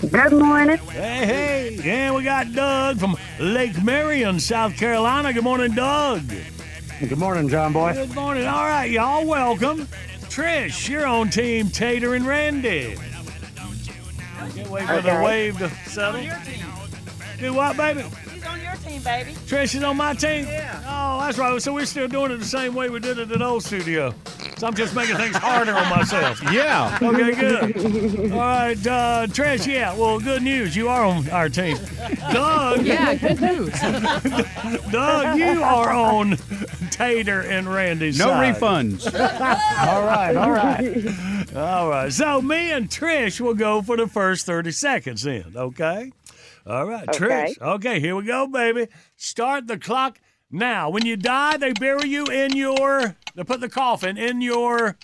[0.00, 0.78] Good morning.
[0.78, 1.90] Hey, hey.
[1.90, 5.34] And we got Doug from Lake Marion, South Carolina.
[5.34, 6.22] Good morning, Doug.
[7.00, 7.92] Good morning, John Boy.
[7.92, 8.46] Good morning.
[8.46, 9.86] All right, y'all, welcome.
[10.30, 12.96] Trish, you're on Team Tater and Randy.
[14.54, 16.22] Can't wait for the wave to settle.
[17.40, 18.02] Do what, baby?
[18.32, 19.32] He's on your team, baby.
[19.32, 20.44] Trish is on my team?
[20.46, 20.82] Yeah.
[20.86, 21.60] Oh, that's right.
[21.62, 24.14] So we're still doing it the same way we did it in old studio.
[24.58, 26.38] So I'm just making things harder on myself.
[26.52, 26.98] Yeah.
[27.00, 28.32] Okay, good.
[28.32, 29.94] All right, uh, Trish, yeah.
[29.96, 30.74] Well, good news.
[30.76, 31.78] You are on our team.
[32.32, 32.82] Doug.
[32.82, 33.72] Yeah, good news.
[34.90, 36.36] Doug, you are on
[36.90, 38.54] Tater and Randy's No side.
[38.56, 39.06] refunds.
[39.88, 41.56] all right, all right.
[41.56, 42.12] All right.
[42.12, 46.12] So me and Trish will go for the first 30 seconds then, okay?
[46.66, 47.54] All right, Okay.
[47.58, 47.60] Trish.
[47.60, 48.88] Okay, here we go, baby.
[49.16, 50.20] Start the clock
[50.50, 50.90] now.
[50.90, 54.96] When you die, they bury you in your, they put the coffin in your.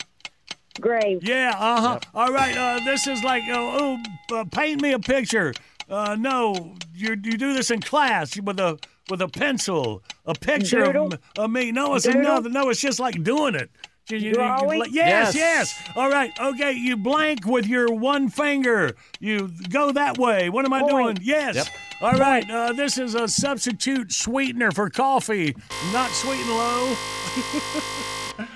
[0.80, 1.20] Grave.
[1.22, 2.00] Yeah, uh huh.
[2.14, 3.98] All right, uh, this is like, uh, oh,
[4.32, 5.54] uh, paint me a picture.
[5.88, 8.78] Uh, no, you you do this in class with a
[9.08, 11.12] with a pencil, a picture of, Doodle?
[11.14, 11.72] m- of me.
[11.72, 12.20] No, it's Doodle?
[12.20, 12.50] another.
[12.50, 13.70] No, it's just like doing it.
[14.08, 15.34] You- you- you- yes, Yes.
[15.34, 15.74] yes.
[15.96, 16.32] All right.
[16.38, 16.72] Okay.
[16.72, 18.94] You blank with your one finger.
[19.18, 20.48] You go that way.
[20.48, 20.92] What am I Point.
[20.92, 21.18] doing?
[21.22, 21.68] Yes.
[22.00, 22.48] All right.
[22.48, 25.56] Uh, this is a substitute sweetener for coffee,
[25.92, 26.96] not sweet and low.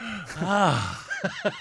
[0.43, 0.97] ah.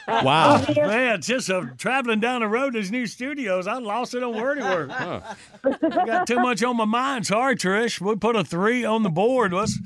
[0.07, 0.63] Wow.
[0.75, 4.33] Man, just uh, traveling down the road to these new studios, I lost it on
[4.39, 4.89] wordy word.
[4.91, 5.21] I
[6.05, 7.25] got too much on my mind.
[7.27, 7.99] Sorry, Trish.
[7.99, 9.51] We put a three on the board.
[9.51, 9.77] Let's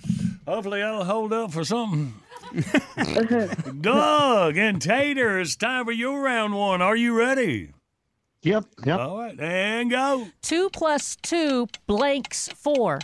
[0.47, 2.13] hopefully that'll hold up for something.
[3.81, 6.81] Doug and Tater, it's time for your round one.
[6.81, 7.71] Are you ready?
[8.43, 8.99] Yep, yep.
[8.99, 10.27] All right, and go.
[10.41, 12.99] Two plus two blanks four.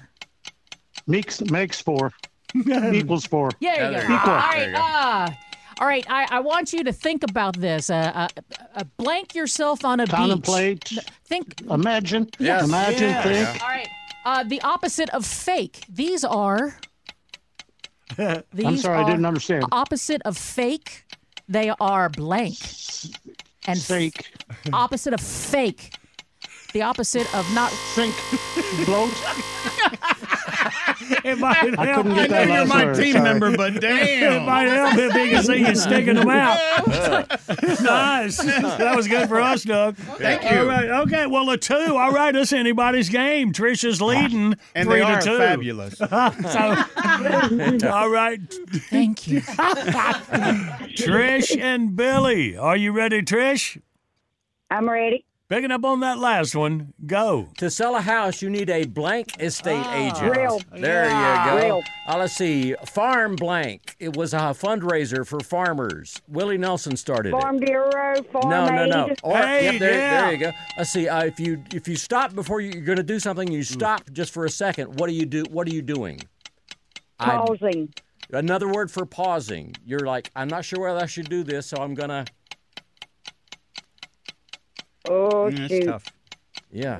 [1.07, 2.11] Makes makes four.
[2.93, 3.49] Equals four.
[3.59, 4.03] Yeah, you go.
[4.03, 4.15] Equal.
[4.31, 4.73] All right.
[4.75, 5.29] Uh,
[5.79, 6.05] all right.
[6.09, 7.89] I, I want you to think about this.
[7.89, 8.27] Uh, uh,
[8.75, 10.89] uh, blank yourself on a Contemplate.
[10.89, 10.99] beach.
[11.25, 11.61] Think.
[11.69, 12.29] Imagine.
[12.37, 12.65] Yes.
[12.65, 13.09] Imagine.
[13.09, 13.23] Yeah.
[13.23, 13.63] Think.
[13.63, 13.87] All right.
[14.25, 15.85] Uh, the opposite of fake.
[15.89, 16.75] These are.
[18.53, 19.65] These I'm sorry, I didn't understand.
[19.71, 21.05] Opposite of fake.
[21.47, 22.57] They are blank.
[23.65, 24.31] And f- Fake.
[24.73, 25.93] opposite of fake.
[26.73, 27.71] The opposite of not.
[27.95, 28.13] Think.
[28.85, 29.13] Float.
[31.23, 32.03] It might I help.
[32.05, 33.23] couldn't get that I know you're last my word, team sorry.
[33.23, 34.45] member, but It damn.
[34.45, 36.57] might help if he can see you sticking them out.
[37.81, 38.37] nice.
[38.37, 39.95] That was good for us, Doug.
[39.97, 40.59] Thank you.
[40.59, 40.89] All right.
[40.89, 41.25] Okay.
[41.27, 41.73] Well, a two.
[41.97, 42.35] All right.
[42.35, 43.51] It's anybody's game.
[43.53, 45.37] Trisha's leading And three they to two.
[45.37, 45.95] fabulous.
[45.97, 46.07] so,
[47.91, 48.39] all right.
[48.89, 49.41] Thank you.
[50.99, 52.57] Trish and Billy.
[52.57, 53.81] Are you ready, Trish?
[54.71, 55.25] I'm ready.
[55.49, 56.93] Picking up on that last one.
[57.07, 57.47] Go.
[57.57, 60.35] To sell a house, you need a blank estate agent.
[60.37, 60.61] Real.
[60.71, 61.43] There Yeah.
[61.55, 61.65] you go.
[61.65, 61.83] Real.
[62.07, 62.75] Uh, let's see.
[62.85, 63.95] Farm blank.
[63.99, 66.21] It was a fundraiser for farmers.
[66.27, 67.41] Willie Nelson started it.
[67.41, 69.07] Farm Bureau, Farm No, no, no.
[69.09, 69.19] Aid.
[69.23, 70.21] Or Hey, yep, there, yeah.
[70.21, 70.51] there you go.
[70.77, 71.09] Let's see.
[71.09, 74.03] Uh, if you if you stop before you, you're going to do something, you stop
[74.13, 74.99] just for a second.
[74.99, 75.45] What do you do?
[75.49, 76.21] What are you doing?
[77.19, 77.91] I- Pausing.
[78.31, 79.73] another word for pausing.
[79.83, 82.25] You're like, I'm not sure whether I should do this, so I'm gonna.
[85.09, 85.85] Oh, Mm, that's shoot.
[85.85, 86.05] tough.
[86.71, 86.99] Yeah.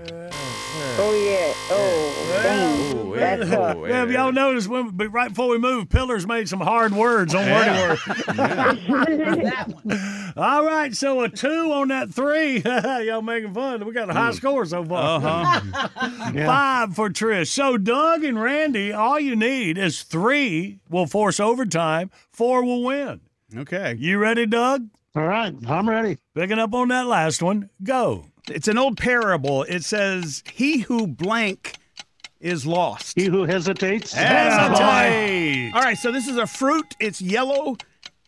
[0.98, 1.53] Oh, yeah.
[1.69, 2.98] Oh, damn.
[3.07, 3.56] Ooh, That's yeah.
[3.56, 3.77] tough.
[3.77, 6.91] Ooh, Yeah, if y'all noticed, when, but right before we moved, Pillars made some hard
[6.94, 7.99] words on wording word.
[10.38, 12.60] All right, so a two on that three.
[13.06, 13.86] y'all making fun.
[13.86, 15.18] We got a high score so far.
[15.18, 15.61] Uh-huh.
[16.34, 17.48] Five for Trish.
[17.48, 22.10] So Doug and Randy, all you need is three will force overtime.
[22.31, 23.22] Four will win.
[23.56, 23.95] Okay.
[23.99, 24.90] You ready, Doug?
[25.15, 26.18] All right, I'm ready.
[26.36, 27.69] Picking up on that last one.
[27.84, 28.26] Go.
[28.49, 29.64] It's an old parable.
[29.64, 31.77] It says, He who blank
[32.40, 33.18] is lost.
[33.19, 34.14] He who hesitates.
[34.14, 35.72] Hesitate.
[35.73, 36.95] All right, so this is a fruit.
[36.99, 37.76] It's yellow.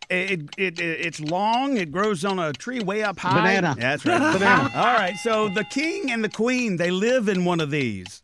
[0.10, 1.78] It, it, it it's long.
[1.78, 3.36] It grows on a tree way up high.
[3.40, 3.76] Banana.
[3.80, 4.34] That's right.
[4.34, 4.72] Banana.
[4.76, 5.16] All right.
[5.16, 8.20] So the king and the queen they live in one of these.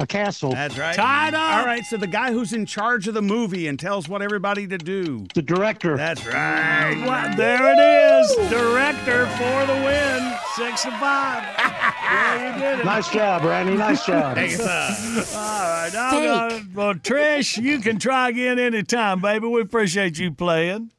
[0.00, 0.52] A castle.
[0.52, 0.96] That's right.
[0.96, 1.58] Tied up.
[1.58, 1.84] All right.
[1.84, 5.26] So the guy who's in charge of the movie and tells what everybody to do.
[5.34, 5.94] The director.
[5.94, 7.04] That's right.
[7.06, 8.50] Wow, there it is.
[8.50, 10.34] Director for the win.
[10.56, 11.44] Six to five.
[12.10, 12.84] Yeah, you did it.
[12.84, 13.74] Nice job, Randy.
[13.76, 14.34] Nice job.
[14.34, 14.58] Thanks.
[14.60, 15.90] All right.
[15.92, 19.46] Now, uh, well, Trish, you can try again anytime, baby.
[19.46, 20.90] We appreciate you playing.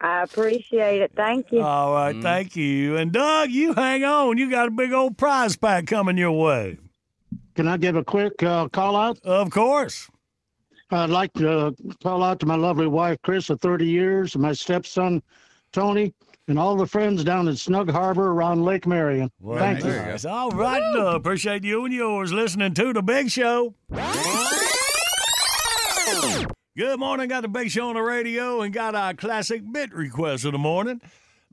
[0.00, 1.12] I appreciate it.
[1.14, 1.60] Thank you.
[1.62, 2.16] All right.
[2.22, 2.96] Thank you.
[2.96, 4.38] And Doug, you hang on.
[4.38, 6.78] You got a big old prize pack coming your way.
[7.54, 9.18] Can I give a quick uh, call out?
[9.24, 10.08] Of course.
[10.90, 11.70] I'd like to uh,
[12.02, 15.22] call out to my lovely wife, Chris, of 30 years, and my stepson,
[15.72, 16.12] Tony,
[16.46, 19.30] and all the friends down at Snug Harbor around Lake Marion.
[19.56, 19.90] Thank you.
[19.90, 20.24] Nice.
[20.24, 21.16] All right, Doug.
[21.16, 23.74] Appreciate you and yours listening to The Big Show.
[26.76, 27.28] Good morning.
[27.28, 30.58] Got The Big Show on the radio and got our classic bit request of the
[30.58, 31.00] morning.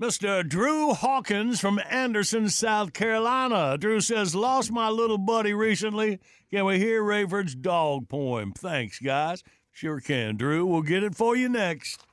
[0.02, 0.44] Mr.
[0.48, 3.78] Drew Hawkins from Anderson, South Carolina.
[3.78, 6.19] Drew says, Lost my little buddy recently.
[6.49, 8.52] Can we hear Rayford's dog poem?
[8.57, 9.44] Thanks, guys.
[9.72, 10.65] Sure can, Drew.
[10.65, 12.03] We'll get it for you next.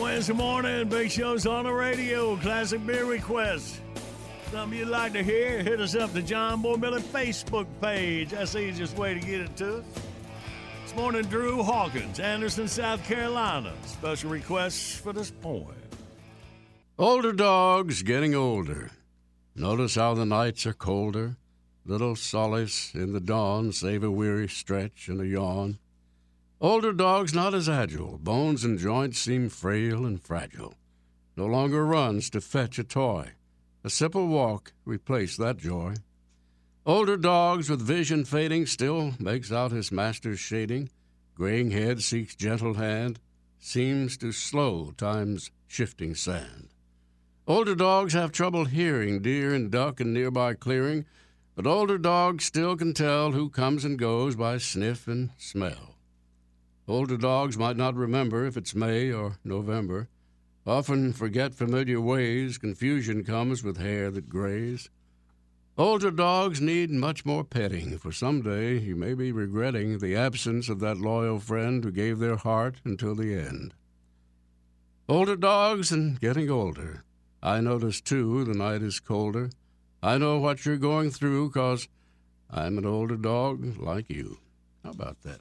[0.00, 0.88] Wednesday morning.
[0.88, 2.34] Big Show's on the radio.
[2.36, 3.80] Classic beer request.
[4.50, 5.62] Something you'd like to hear?
[5.62, 8.30] Hit us up the John Boy Miller Facebook page.
[8.30, 9.84] That's the easiest way to get it to us.
[10.82, 13.74] This morning, Drew Hawkins, Anderson, South Carolina.
[13.84, 15.74] Special requests for this poem.
[16.98, 18.90] Older dogs getting older.
[19.54, 21.36] Notice how the nights are colder.
[21.84, 25.78] Little solace in the dawn, save a weary stretch and a yawn.
[26.62, 30.74] Older dogs not as agile, bones and joints seem frail and fragile.
[31.34, 33.30] No longer runs to fetch a toy.
[33.82, 35.94] A simple walk replaced that joy.
[36.84, 40.90] Older dogs with vision fading still makes out his master's shading.
[41.34, 43.20] Graying head seeks gentle hand,
[43.58, 46.68] seems to slow time's shifting sand.
[47.46, 51.06] Older dogs have trouble hearing deer and duck in nearby clearing,
[51.54, 55.89] but older dogs still can tell who comes and goes by sniff and smell.
[56.90, 60.08] Older dogs might not remember if it's May or November.
[60.66, 64.90] Often forget familiar ways, confusion comes with hair that grays.
[65.78, 70.80] Older dogs need much more petting, for someday you may be regretting the absence of
[70.80, 73.72] that loyal friend who gave their heart until the end.
[75.08, 77.04] Older dogs and getting older.
[77.40, 79.50] I notice too the night is colder.
[80.02, 81.86] I know what you're going through, 'cause
[82.50, 84.38] I'm an older dog like you.
[84.82, 85.40] How about that?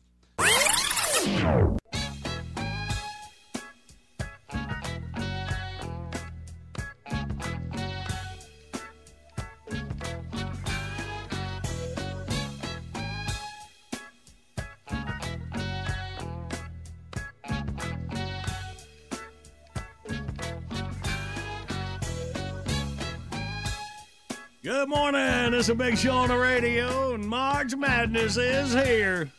[24.62, 25.54] Good morning.
[25.54, 29.32] It's a big show on the radio, and March Madness is here.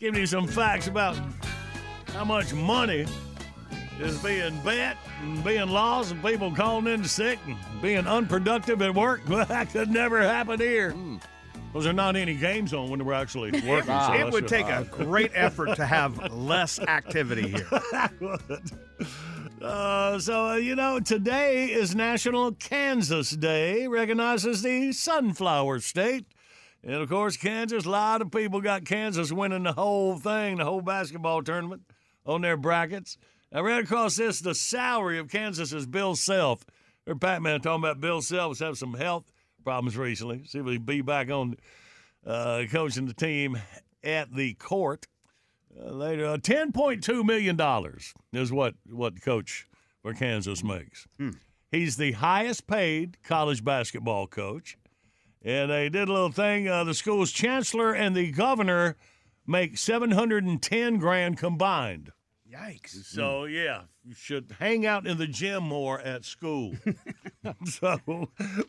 [0.00, 1.14] Give you some facts about
[2.14, 3.04] how much money
[4.00, 8.94] is being bet and being lost, and people calling in sick and being unproductive at
[8.94, 9.20] work.
[9.28, 10.94] Well, that could never happen here.
[11.70, 13.94] Because there are not any games on when we're actually working.
[14.00, 17.68] so it would take a great effort to have less activity here.
[19.62, 26.24] Uh, so, uh, you know, today is National Kansas Day, recognizes the sunflower state.
[26.82, 30.64] And of course, Kansas, a lot of people got Kansas winning the whole thing, the
[30.64, 31.82] whole basketball tournament
[32.24, 33.18] on their brackets.
[33.52, 36.64] I ran across this the salary of Kansas is Bill Self.
[37.06, 39.30] Heard Pat Man talking about Bill Self was having some health
[39.64, 40.44] problems recently.
[40.46, 41.56] See if he'll be back on
[42.26, 43.58] uh, coaching the team
[44.02, 45.06] at the court
[45.78, 46.26] uh, later.
[46.26, 49.66] Uh, Ten point two million dollars is what what coach
[50.02, 51.06] for Kansas makes.
[51.70, 54.76] He's the highest paid college basketball coach,
[55.42, 56.68] and they did a little thing.
[56.68, 58.96] Uh, the school's chancellor and the governor
[59.46, 62.12] make seven hundred and ten grand combined.
[62.52, 63.04] Yikes!
[63.04, 66.74] So yeah, you should hang out in the gym more at school.
[67.64, 67.98] so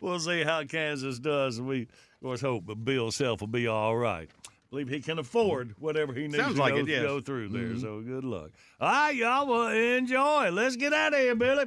[0.01, 1.59] we'll see how Kansas does.
[1.59, 1.89] We of
[2.21, 4.29] course hope that Bill Self will be all right.
[4.69, 7.01] Believe he can afford whatever he needs Sounds to like go, it, yes.
[7.01, 7.63] go through there.
[7.63, 7.81] Mhm.
[7.81, 8.51] So good luck.
[8.79, 9.45] All right, y'all.
[9.45, 10.49] Well, enjoy.
[10.51, 11.65] Let's get out of here, Billy.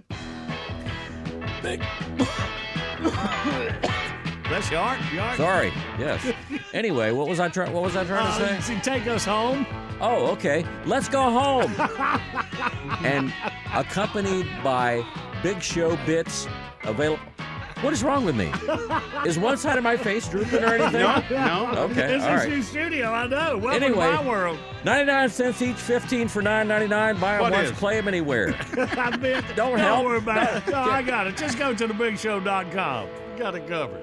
[4.50, 5.00] That's your heart.
[5.12, 5.36] Your heart.
[5.36, 5.72] Sorry.
[5.98, 6.32] Yes.
[6.72, 7.72] Anyway, what was I trying?
[7.72, 8.80] What was I trying to Uh, say?
[8.80, 9.66] Take us home.
[10.00, 10.64] Oh, okay.
[10.84, 11.72] Let's go home.
[13.04, 13.32] and
[13.74, 15.04] accompanied by
[15.42, 16.46] Big Show bits
[16.84, 17.22] available.
[17.80, 18.50] What is wrong with me?
[19.26, 21.00] Is one side of my face drooping or anything?
[21.02, 21.70] No.
[21.76, 22.06] Okay.
[22.06, 22.48] This all is right.
[22.50, 23.10] your studio.
[23.12, 23.58] I know.
[23.58, 24.58] Welcome Anyway, to my world.
[24.84, 27.20] 99 cents each, 15 for 9.99.
[27.20, 27.76] Buy them once, is?
[27.78, 28.54] play them anywhere.
[28.78, 29.44] I bet.
[29.54, 30.04] Don't Don't help.
[30.06, 30.66] worry about it.
[30.72, 31.36] No, I got it.
[31.36, 33.08] Just go to thebigshow.com.
[33.36, 34.02] Got it covered.